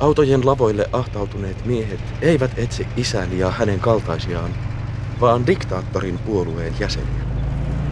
Autojen 0.00 0.46
lavoille 0.46 0.86
ahtautuneet 0.92 1.66
miehet 1.66 2.00
eivät 2.20 2.58
etsi 2.58 2.86
isäni 2.96 3.38
ja 3.38 3.50
hänen 3.50 3.80
kaltaisiaan, 3.80 4.50
vaan 5.20 5.46
diktaattorin 5.46 6.18
puolueen 6.18 6.74
jäseniä. 6.80 7.35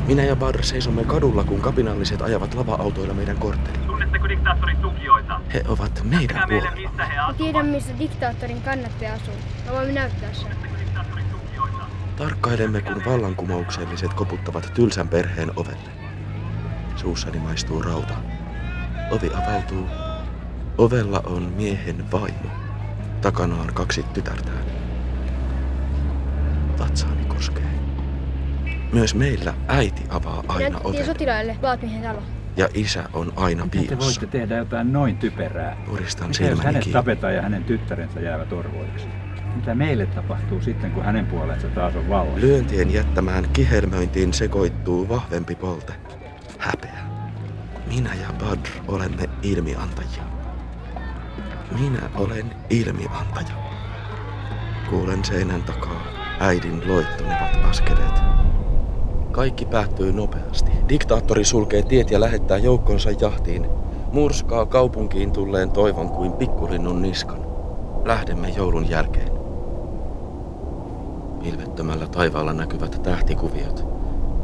Minä 0.07 0.22
ja 0.22 0.36
Badr 0.36 0.62
seisomme 0.62 1.05
kadulla, 1.05 1.44
kun 1.44 1.61
kapinalliset 1.61 2.22
ajavat 2.22 2.55
lava-autoilla 2.55 3.14
meidän 3.14 3.36
kortteliin. 3.36 3.86
Tunnetteko 3.86 4.28
diktaattorin 4.28 4.76
tukijoita? 4.76 5.40
He 5.55 5.62
ovat 5.68 6.02
meidän 6.05 6.20
Näkää 6.36 6.46
meille, 6.46 6.68
puolella. 6.68 6.90
missä 6.90 7.05
he 7.07 7.14
Mä 7.14 7.22
asuvat. 7.22 7.36
tiedän, 7.36 7.66
missä 7.66 7.98
diktaattorin 7.98 8.62
kannattaja 8.62 9.14
asuu. 9.14 9.34
Mä 9.66 9.72
voin 9.72 9.94
näyttää 9.94 10.32
sen. 10.32 10.50
Tarkkailemme, 12.16 12.80
kun 12.82 13.02
vallankumoukselliset 13.07 14.14
koputtavat 14.14 14.70
tylsän 14.74 15.09
perheen 15.09 15.50
ovelle. 15.57 15.90
Suussani 16.96 17.38
maistuu 17.38 17.82
rauta. 17.82 18.14
Ovi 19.11 19.30
avautuu. 19.44 19.86
Ovella 20.78 21.22
on 21.26 21.42
miehen 21.57 22.11
vaimo. 22.12 22.50
Takana 23.20 23.55
on 23.61 23.74
kaksi 23.74 24.02
tytärtään. 24.02 24.64
Vatsaani 26.78 27.24
koskee. 27.24 27.64
Myös 28.95 29.14
meillä 29.14 29.55
äiti 29.68 30.03
avaa 30.09 30.45
aina 30.49 30.80
oven. 30.84 31.07
sotilaille 31.07 31.57
talo. 31.61 32.22
Ja 32.57 32.68
isä 32.74 33.05
on 33.12 33.32
aina 33.36 33.64
Miten 33.64 33.80
te 33.80 33.86
piilossa. 33.88 34.20
voitte 34.20 34.38
tehdä 34.38 34.57
jotain 34.57 34.92
noin 34.92 35.16
typerää? 35.16 35.76
Puristan 35.86 36.28
jos 36.28 36.36
silmäni 36.36 36.64
hänet 36.64 36.82
kiinni. 36.82 36.92
tapetaan 37.01 37.34
ja 37.34 37.42
hänen 37.42 37.64
tyttärensä 37.64 38.20
jäävät 38.20 38.53
orvoiksi? 38.53 39.07
Mitä 39.57 39.74
meille 39.74 40.07
tapahtuu 40.07 40.61
sitten, 40.62 40.90
kun 40.90 41.05
hänen 41.05 41.26
puolensa 41.26 41.68
taas 41.68 41.97
on 41.97 42.09
vallassa? 42.09 42.40
Lyöntien 42.40 42.92
jättämään 42.92 43.49
kihelmöintiin 43.53 44.32
sekoittuu 44.32 45.09
vahvempi 45.09 45.55
polte. 45.55 45.92
Häpeä. 46.59 46.99
Minä 47.86 48.14
ja 48.14 48.28
Badr 48.38 48.68
olemme 48.88 49.28
ilmiantajia. 49.42 50.24
Minä 51.80 52.01
olen 52.14 52.51
ilmiantaja. 52.70 53.57
Kuulen 54.90 55.24
seinän 55.24 55.62
takaa 55.62 56.07
äidin 56.40 56.88
loittonevat 56.88 57.59
askeleet. 57.70 58.43
Kaikki 59.35 59.64
päättyy 59.64 60.12
nopeasti. 60.12 60.70
Diktaattori 60.89 61.45
sulkee 61.45 61.82
tiet 61.82 62.11
ja 62.11 62.20
lähettää 62.20 62.59
joukkonsa 62.59 63.11
jahtiin. 63.11 63.66
Murskaa 64.12 64.66
kaupunkiin 64.66 65.32
tulleen 65.32 65.70
toivon 65.70 66.09
kuin 66.09 66.32
pikkurinnun 66.32 67.03
niskan. 67.03 67.47
Lähdemme 68.05 68.49
joulun 68.49 68.91
jälkeen. 68.91 69.30
Pilvettömällä 71.43 72.07
taivaalla 72.07 72.53
näkyvät 72.53 73.01
tähtikuviot. 73.03 73.87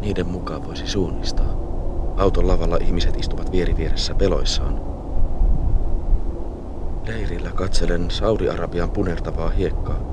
Niiden 0.00 0.26
mukaan 0.26 0.66
voisi 0.66 0.86
suunnistaa. 0.86 1.54
Auton 2.16 2.48
lavalla 2.48 2.76
ihmiset 2.76 3.16
istuvat 3.16 3.52
vieri 3.52 3.76
vieressä 3.76 4.14
peloissaan. 4.14 4.80
Leirillä 7.06 7.50
katselen 7.50 8.10
Saudi-Arabian 8.10 8.90
punertavaa 8.90 9.50
hiekkaa. 9.50 10.09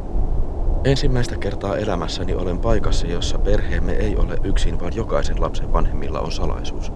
Ensimmäistä 0.83 1.37
kertaa 1.37 1.77
elämässäni 1.77 2.33
olen 2.33 2.59
paikassa, 2.59 3.07
jossa 3.07 3.37
perheemme 3.37 3.91
ei 3.91 4.17
ole 4.17 4.37
yksin, 4.43 4.79
vaan 4.79 4.95
jokaisen 4.95 5.41
lapsen 5.41 5.73
vanhemmilla 5.73 6.19
on 6.19 6.31
salaisuus. 6.31 6.91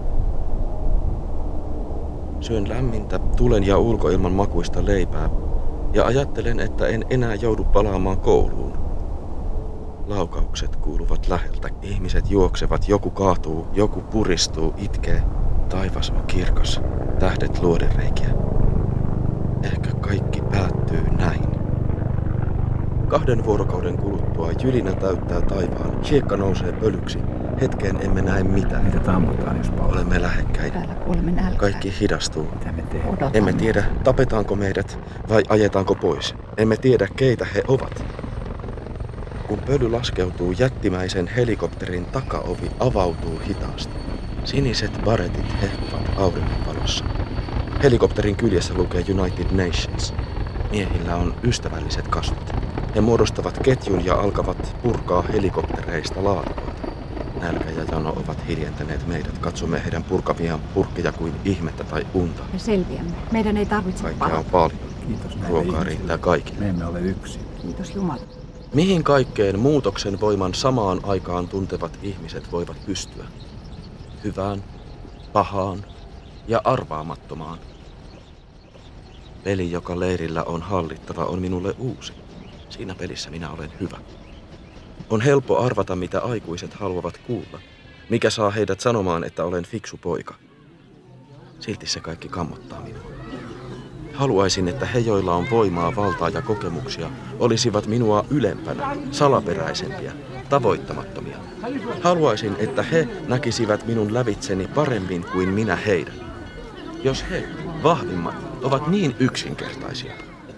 Syön 2.40 2.68
lämmintä 2.68 3.18
tulen 3.18 3.66
ja 3.66 3.78
ulkoilman 3.78 4.32
makuista 4.32 4.86
leipää 4.86 5.30
ja 5.92 6.04
ajattelen, 6.04 6.60
että 6.60 6.86
en 6.86 7.04
enää 7.10 7.34
joudu 7.34 7.64
palaamaan 7.64 8.20
kouluun. 8.20 8.72
Laukaukset 10.06 10.76
kuuluvat 10.76 11.28
läheltä. 11.28 11.68
Ihmiset 11.82 12.30
juoksevat, 12.30 12.88
joku 12.88 13.10
kaatuu, 13.10 13.66
joku 13.72 14.00
puristuu, 14.00 14.74
itkee. 14.76 15.22
Taivas 15.68 16.10
on 16.10 16.24
kirkas, 16.26 16.80
tähdet 17.18 17.62
luodenreikiä. 17.62 18.30
Ehkä 19.62 19.90
kaikki 20.00 20.40
päättyy 20.40 21.02
näin. 21.18 21.51
Kahden 23.12 23.44
vuorokauden 23.44 23.96
kuluttua 23.96 24.52
jylinä 24.62 24.92
täyttää 24.92 25.40
taivaan. 25.40 26.02
Hiekka 26.02 26.36
nousee 26.36 26.72
pölyksi. 26.72 27.18
Hetkeen 27.60 28.00
emme 28.00 28.22
näe 28.22 28.42
mitään. 28.42 28.84
Meitä 28.84 29.12
ammutaan, 29.12 29.58
jos 29.58 29.70
palaa. 29.70 29.92
Olemme 29.92 30.22
lähekkäin. 30.22 30.72
Täällä 30.72 30.94
kuulemme 30.94 31.30
nälkää. 31.30 31.58
Kaikki 31.58 31.94
hidastuu. 32.00 32.48
Mitä 32.52 32.72
me 32.72 32.82
teemme? 32.82 33.08
Odotamme. 33.08 33.38
Emme 33.38 33.52
tiedä, 33.52 33.84
tapetaanko 34.04 34.56
meidät 34.56 34.98
vai 35.28 35.42
ajetaanko 35.48 35.94
pois. 35.94 36.34
Emme 36.56 36.76
tiedä, 36.76 37.08
keitä 37.16 37.46
he 37.54 37.62
ovat. 37.68 38.04
Kun 39.48 39.58
pöly 39.58 39.90
laskeutuu, 39.90 40.52
jättimäisen 40.52 41.26
helikopterin 41.26 42.04
takaovi 42.04 42.70
avautuu 42.80 43.40
hitaasti. 43.48 43.94
Siniset 44.44 45.00
baretit 45.04 45.62
hehkuvat 45.62 46.10
auringonvalossa. 46.16 47.04
Helikopterin 47.82 48.36
kyljessä 48.36 48.74
lukee 48.74 49.04
United 49.18 49.46
Nations. 49.50 50.14
Miehillä 50.70 51.16
on 51.16 51.34
ystävälliset 51.42 52.08
kasvot. 52.08 52.61
He 52.94 53.00
muodostavat 53.00 53.58
ketjun 53.64 54.04
ja 54.04 54.14
alkavat 54.14 54.76
purkaa 54.82 55.22
helikoptereista 55.22 56.24
laatikoita. 56.24 56.82
Nälkä 57.40 57.70
ja 57.70 57.84
jano 57.92 58.10
ovat 58.10 58.48
hiljentäneet 58.48 59.06
meidät. 59.06 59.38
Katsomme 59.38 59.82
heidän 59.84 60.04
purkaviaan 60.04 60.60
purkkeja 60.74 61.12
kuin 61.12 61.32
ihmettä 61.44 61.84
tai 61.84 62.06
unta. 62.14 62.42
Me 62.52 62.58
selviämme. 62.58 63.12
Meidän 63.32 63.56
ei 63.56 63.66
tarvitse 63.66 64.02
Kaikkea 64.02 64.26
on 64.26 64.30
palata. 64.44 64.50
paljon. 64.50 64.78
Kiitos 65.06 65.38
Ruokaa 65.48 65.84
riittää 65.84 66.18
kaikille. 66.18 66.60
Me 66.60 66.68
emme 66.68 66.86
ole 66.86 67.00
yksin. 67.00 67.42
Kiitos 67.62 67.94
Jumala. 67.94 68.22
Mihin 68.74 69.04
kaikkeen 69.04 69.58
muutoksen 69.58 70.20
voiman 70.20 70.54
samaan 70.54 71.00
aikaan 71.02 71.48
tuntevat 71.48 71.98
ihmiset 72.02 72.52
voivat 72.52 72.76
pystyä? 72.86 73.24
Hyvään, 74.24 74.64
pahaan 75.32 75.84
ja 76.48 76.60
arvaamattomaan. 76.64 77.58
Peli, 79.44 79.70
joka 79.70 80.00
leirillä 80.00 80.44
on 80.44 80.62
hallittava, 80.62 81.24
on 81.24 81.38
minulle 81.40 81.74
uusi. 81.78 82.12
Siinä 82.72 82.94
pelissä 82.94 83.30
minä 83.30 83.50
olen 83.50 83.72
hyvä. 83.80 83.98
On 85.10 85.20
helppo 85.20 85.58
arvata, 85.58 85.96
mitä 85.96 86.20
aikuiset 86.20 86.74
haluavat 86.74 87.18
kuulla. 87.18 87.60
Mikä 88.08 88.30
saa 88.30 88.50
heidät 88.50 88.80
sanomaan, 88.80 89.24
että 89.24 89.44
olen 89.44 89.64
fiksu 89.64 89.96
poika. 89.96 90.34
Silti 91.60 91.86
se 91.86 92.00
kaikki 92.00 92.28
kammottaa 92.28 92.80
minua. 92.80 93.12
Haluaisin, 94.14 94.68
että 94.68 94.86
he, 94.86 94.98
joilla 94.98 95.34
on 95.34 95.46
voimaa, 95.50 95.96
valtaa 95.96 96.28
ja 96.28 96.42
kokemuksia, 96.42 97.10
olisivat 97.38 97.86
minua 97.86 98.24
ylempänä, 98.30 98.96
salaperäisempiä, 99.10 100.12
tavoittamattomia. 100.48 101.36
Haluaisin, 102.02 102.56
että 102.58 102.82
he 102.82 103.08
näkisivät 103.28 103.86
minun 103.86 104.14
lävitseni 104.14 104.68
paremmin 104.68 105.24
kuin 105.32 105.48
minä 105.48 105.76
heidän. 105.76 106.14
Jos 107.04 107.24
he, 107.30 107.48
vahvimmat, 107.82 108.34
ovat 108.62 108.88
niin 108.88 109.16
yksinkertaisia, 109.18 110.12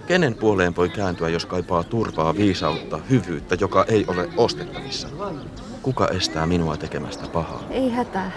kenen 0.06 0.34
puoleen 0.34 0.76
voi 0.76 0.88
kääntyä, 0.88 1.28
jos 1.28 1.46
kaipaa 1.46 1.84
turvaa, 1.84 2.34
viisautta, 2.36 2.98
hyvyyttä, 3.10 3.56
joka 3.60 3.84
ei 3.88 4.04
ole 4.08 4.28
ostettavissa? 4.36 5.08
Kuka 5.82 6.08
estää 6.08 6.46
minua 6.46 6.76
tekemästä 6.76 7.26
pahaa? 7.28 7.62
Ei 7.70 7.90
hätää. 7.90 8.30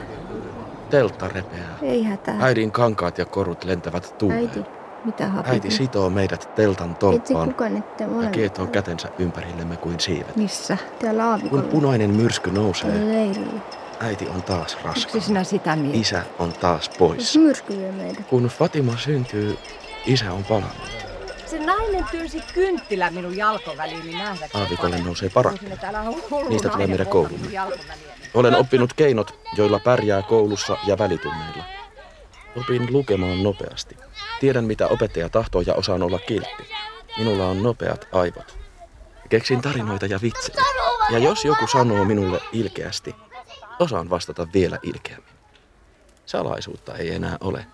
Teltta 0.89 1.27
repeää. 1.27 1.77
Ei 1.81 2.03
hätää. 2.03 2.35
Äidin 2.39 2.71
kankaat 2.71 3.17
ja 3.17 3.25
korut 3.25 3.63
lentävät 3.63 4.15
tuuleen. 4.17 4.39
Äiti. 4.39 4.59
Mitä 5.05 5.27
haluat? 5.27 5.47
Äiti 5.47 5.71
sitoo 5.71 6.09
meidät 6.09 6.49
teltan 6.55 6.89
Etsi 6.91 6.99
tolppaan 6.99 7.47
kukaan, 7.49 7.77
että 7.77 8.03
ja 8.03 8.29
kietoo 8.31 8.67
kätensä 8.67 9.09
ympärillemme 9.19 9.77
kuin 9.77 9.99
siivet. 9.99 10.35
Missä? 10.35 10.77
Täällä 10.99 11.23
Kun 11.23 11.31
aavikolla. 11.31 11.63
punainen 11.63 12.09
myrsky 12.09 12.51
nousee, 12.51 12.89
leirillä. 13.05 13.59
äiti 13.99 14.27
on 14.35 14.43
taas 14.43 14.59
Miksi 14.75 14.83
raskaana. 14.87 15.21
sinä 15.25 15.43
sitä 15.43 15.75
mietit? 15.75 16.01
Isä 16.01 16.23
on 16.39 16.53
taas 16.53 16.89
pois. 16.89 17.37
myrsky 17.37 17.73
meitä. 17.91 18.21
Kun 18.29 18.43
Fatima 18.43 18.97
syntyy, 18.97 19.57
Isä 20.05 20.33
on 20.33 20.43
palannut. 20.43 21.06
Se 21.49 21.59
nainen 21.65 22.05
työnsi 22.11 22.43
kynttilä 22.53 23.11
minun 23.11 23.37
jalkoväliini 23.37 24.17
nähdäkseni. 24.17 24.63
Aavikolle 24.63 24.97
nousee 24.97 25.29
parakka. 25.29 25.65
Niistä 26.49 26.69
tulee 26.69 26.87
meidän 26.87 27.07
koulumme. 27.07 27.47
Olen 28.33 28.55
oppinut 28.55 28.93
keinot, 28.93 29.39
joilla 29.57 29.79
pärjää 29.79 30.21
koulussa 30.21 30.77
ja 30.87 30.97
välitunneilla. 30.97 31.63
Opin 32.55 32.93
lukemaan 32.93 33.43
nopeasti. 33.43 33.97
Tiedän, 34.39 34.63
mitä 34.63 34.87
opettaja 34.87 35.29
tahtoo 35.29 35.61
ja 35.61 35.73
osaan 35.73 36.03
olla 36.03 36.19
kiltti. 36.19 36.69
Minulla 37.17 37.47
on 37.47 37.63
nopeat 37.63 38.07
aivot. 38.11 38.57
Keksin 39.29 39.61
tarinoita 39.61 40.05
ja 40.05 40.19
vitsejä. 40.21 40.61
Ja 41.11 41.19
jos 41.19 41.45
joku 41.45 41.67
sanoo 41.67 42.05
minulle 42.05 42.39
ilkeästi, 42.51 43.15
osaan 43.79 44.09
vastata 44.09 44.47
vielä 44.53 44.79
ilkeämmin. 44.83 45.33
Salaisuutta 46.25 46.95
ei 46.95 47.15
enää 47.15 47.37
ole. 47.41 47.65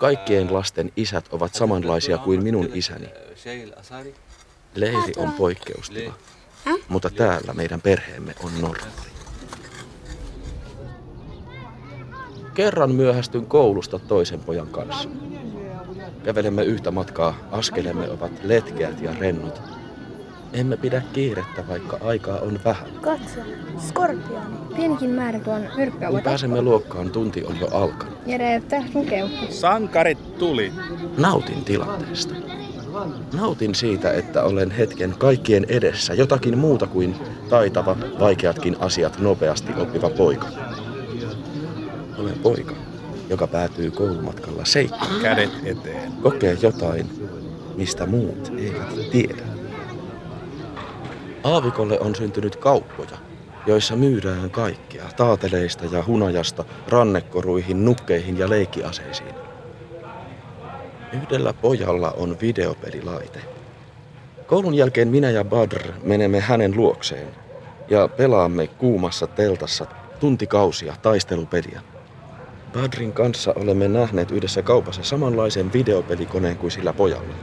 Kaikkien 0.00 0.54
lasten 0.54 0.92
isät 0.96 1.28
ovat 1.32 1.54
samanlaisia 1.54 2.18
kuin 2.18 2.42
minun 2.42 2.68
isäni. 2.74 3.08
Leili 4.74 5.12
on 5.16 5.32
poikkeustila, 5.32 6.14
mutta 6.88 7.10
täällä 7.10 7.52
meidän 7.52 7.80
perheemme 7.80 8.34
on 8.44 8.52
normaali. 8.60 9.10
Kerran 12.54 12.90
myöhästyn 12.90 13.46
koulusta 13.46 13.98
toisen 13.98 14.40
pojan 14.40 14.68
kanssa. 14.68 15.08
Kävelemme 16.24 16.64
yhtä 16.64 16.90
matkaa, 16.90 17.36
askelemme 17.50 18.10
ovat 18.10 18.32
letkeät 18.42 19.00
ja 19.00 19.14
rennot. 19.18 19.79
Emme 20.52 20.76
pidä 20.76 21.02
kiirettä, 21.12 21.68
vaikka 21.68 21.98
aikaa 22.04 22.38
on 22.38 22.60
vähän. 22.64 22.88
Katso, 23.00 23.40
skorpioni. 23.88 24.56
Pienikin 24.76 25.10
määrä 25.10 25.38
tuon 25.40 25.62
myrkkyä 25.76 26.08
Kun 26.08 26.20
pääsemme 26.22 26.62
luokkaan, 26.62 27.10
tunti 27.10 27.44
on 27.44 27.60
jo 27.60 27.66
alkanut. 27.66 28.18
Keuhko. 29.08 29.46
Sankarit 29.50 30.38
tuli. 30.38 30.72
Nautin 31.16 31.64
tilanteesta. 31.64 32.34
Nautin 33.32 33.74
siitä, 33.74 34.12
että 34.12 34.42
olen 34.42 34.70
hetken 34.70 35.14
kaikkien 35.18 35.66
edessä 35.68 36.14
jotakin 36.14 36.58
muuta 36.58 36.86
kuin 36.86 37.16
taitava, 37.50 37.96
vaikeatkin 38.20 38.76
asiat 38.80 39.18
nopeasti 39.18 39.72
oppiva 39.76 40.10
poika. 40.10 40.46
Olen 42.18 42.38
poika, 42.38 42.74
joka 43.28 43.46
päätyy 43.46 43.90
koulumatkalla 43.90 44.64
seikkaan. 44.64 45.20
Kädet 45.22 45.50
eteen. 45.64 46.12
kokee 46.22 46.58
jotain, 46.62 47.28
mistä 47.76 48.06
muut 48.06 48.52
eivät 48.58 49.10
tiedä. 49.10 49.49
Aavikolle 51.44 52.00
on 52.00 52.14
syntynyt 52.14 52.56
kauppoja, 52.56 53.18
joissa 53.66 53.96
myydään 53.96 54.50
kaikkea, 54.50 55.04
taateleista 55.16 55.84
ja 55.84 56.04
hunajasta, 56.06 56.64
rannekoruihin, 56.88 57.84
nukkeihin 57.84 58.38
ja 58.38 58.50
leikkiaseisiin. 58.50 59.34
Yhdellä 61.12 61.52
pojalla 61.52 62.10
on 62.10 62.36
videopelilaite. 62.40 63.40
Koulun 64.46 64.74
jälkeen 64.74 65.08
minä 65.08 65.30
ja 65.30 65.44
Badr 65.44 65.92
menemme 66.02 66.40
hänen 66.40 66.76
luokseen 66.76 67.28
ja 67.90 68.08
pelaamme 68.08 68.66
kuumassa 68.66 69.26
teltassa 69.26 69.86
tuntikausia 70.20 70.94
taistelupeliä. 71.02 71.80
Badrin 72.72 73.12
kanssa 73.12 73.52
olemme 73.56 73.88
nähneet 73.88 74.30
yhdessä 74.30 74.62
kaupassa 74.62 75.02
samanlaisen 75.02 75.72
videopelikoneen 75.72 76.56
kuin 76.56 76.70
sillä 76.70 76.92
pojalla. 76.92 77.34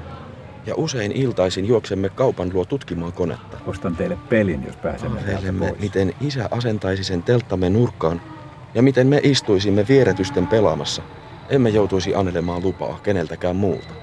Ja 0.67 0.73
usein 0.77 1.11
iltaisin 1.11 1.65
juoksemme 1.65 2.09
kaupan 2.09 2.49
luo 2.53 2.65
tutkimaan 2.65 3.13
konetta. 3.13 3.57
Ostan 3.67 3.95
teille 3.95 4.17
pelin, 4.29 4.63
jos 4.65 4.75
pääsemme 4.75 5.21
pois. 5.59 5.79
miten 5.79 6.13
isä 6.21 6.47
asentaisi 6.51 7.03
sen 7.03 7.23
telttamme 7.23 7.69
nurkkaan 7.69 8.21
ja 8.73 8.81
miten 8.81 9.07
me 9.07 9.19
istuisimme 9.23 9.85
vieretysten 9.89 10.47
pelaamassa. 10.47 11.01
Emme 11.49 11.69
joutuisi 11.69 12.15
anelemaan 12.15 12.63
lupaa 12.63 12.99
keneltäkään 13.03 13.55
muulta. 13.55 13.93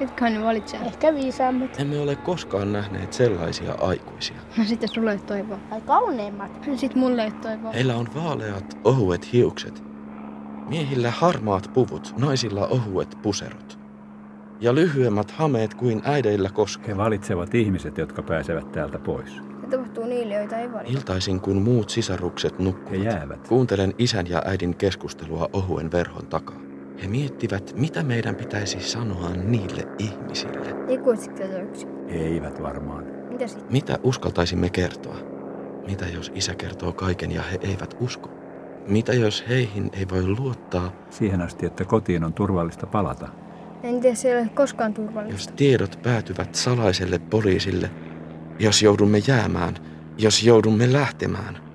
Etköhän 0.00 0.34
ne 0.34 0.44
valitse. 0.44 0.76
Ehkä 0.76 1.14
viisaammat. 1.14 1.80
Emme 1.80 2.00
ole 2.00 2.16
koskaan 2.16 2.72
nähneet 2.72 3.12
sellaisia 3.12 3.74
aikuisia. 3.80 4.36
No 4.56 4.64
sitten 4.64 4.88
sulle 4.88 5.12
ei 5.12 5.18
toivoa. 5.18 5.58
Tai 5.70 5.80
kauneimmat. 5.80 6.66
No 6.66 6.76
sit 6.76 6.94
mulle 6.94 7.24
ei 7.24 7.30
toivoa. 7.30 7.72
Heillä 7.72 7.96
on 7.96 8.08
vaaleat, 8.14 8.78
ohuet 8.84 9.32
hiukset. 9.32 9.84
Miehillä 10.68 11.10
harmaat 11.10 11.70
puvut, 11.74 12.14
naisilla 12.18 12.66
ohuet 12.66 13.18
puserot. 13.22 13.81
Ja 14.62 14.74
lyhyemmät 14.74 15.30
hameet 15.30 15.74
kuin 15.74 16.02
äideillä 16.04 16.50
koskaan. 16.50 16.88
He 16.88 16.96
valitsevat 16.96 17.54
ihmiset, 17.54 17.98
jotka 17.98 18.22
pääsevät 18.22 18.72
täältä 18.72 18.98
pois. 18.98 19.30
Se 19.60 19.66
tapahtuu 19.70 20.04
niille, 20.04 20.34
joita 20.34 20.56
ei 20.56 20.72
valita. 20.72 20.92
Iltaisin 20.92 21.40
kun 21.40 21.62
muut 21.62 21.90
sisarukset 21.90 22.58
He 22.58 22.64
nukkuvat, 22.64 23.04
jäävät. 23.04 23.48
kuuntelen 23.48 23.94
isän 23.98 24.28
ja 24.28 24.42
äidin 24.44 24.76
keskustelua 24.76 25.48
ohuen 25.52 25.92
verhon 25.92 26.26
takaa. 26.26 26.60
He 27.02 27.08
miettivät, 27.08 27.74
mitä 27.76 28.02
meidän 28.02 28.34
pitäisi 28.34 28.80
sanoa 28.80 29.30
niille 29.30 29.88
ihmisille. 29.98 30.76
Ikuisiksi 30.88 31.42
tätä 31.42 31.58
yksin. 31.58 31.88
Eivät 32.08 32.62
varmaan. 32.62 33.04
Mitä 33.30 33.46
sitten? 33.46 33.72
Mitä 33.72 33.98
uskaltaisimme 34.02 34.70
kertoa? 34.70 35.16
Mitä 35.86 36.06
jos 36.08 36.32
isä 36.34 36.54
kertoo 36.54 36.92
kaiken 36.92 37.32
ja 37.32 37.42
he 37.42 37.58
eivät 37.62 37.96
usko? 38.00 38.30
Mitä 38.88 39.12
jos 39.12 39.44
heihin 39.48 39.90
ei 39.92 40.06
voi 40.10 40.28
luottaa, 40.38 40.92
Siihen 41.10 41.40
asti, 41.40 41.66
että 41.66 41.84
kotiin 41.84 42.24
on 42.24 42.32
turvallista 42.32 42.86
palata. 42.86 43.28
En 43.82 44.00
tiedä, 44.00 44.14
se 44.14 44.28
ei 44.28 44.38
ole 44.40 44.48
koskaan 44.54 44.94
jos 44.94 44.94
turvallista. 44.94 45.52
tiedot 45.56 45.98
päätyvät 46.02 46.54
salaiselle 46.54 47.18
poliisille, 47.18 47.90
jos 48.58 48.82
joudumme 48.82 49.18
jäämään, 49.26 49.74
jos 50.18 50.42
joudumme 50.42 50.92
lähtemään? 50.92 51.71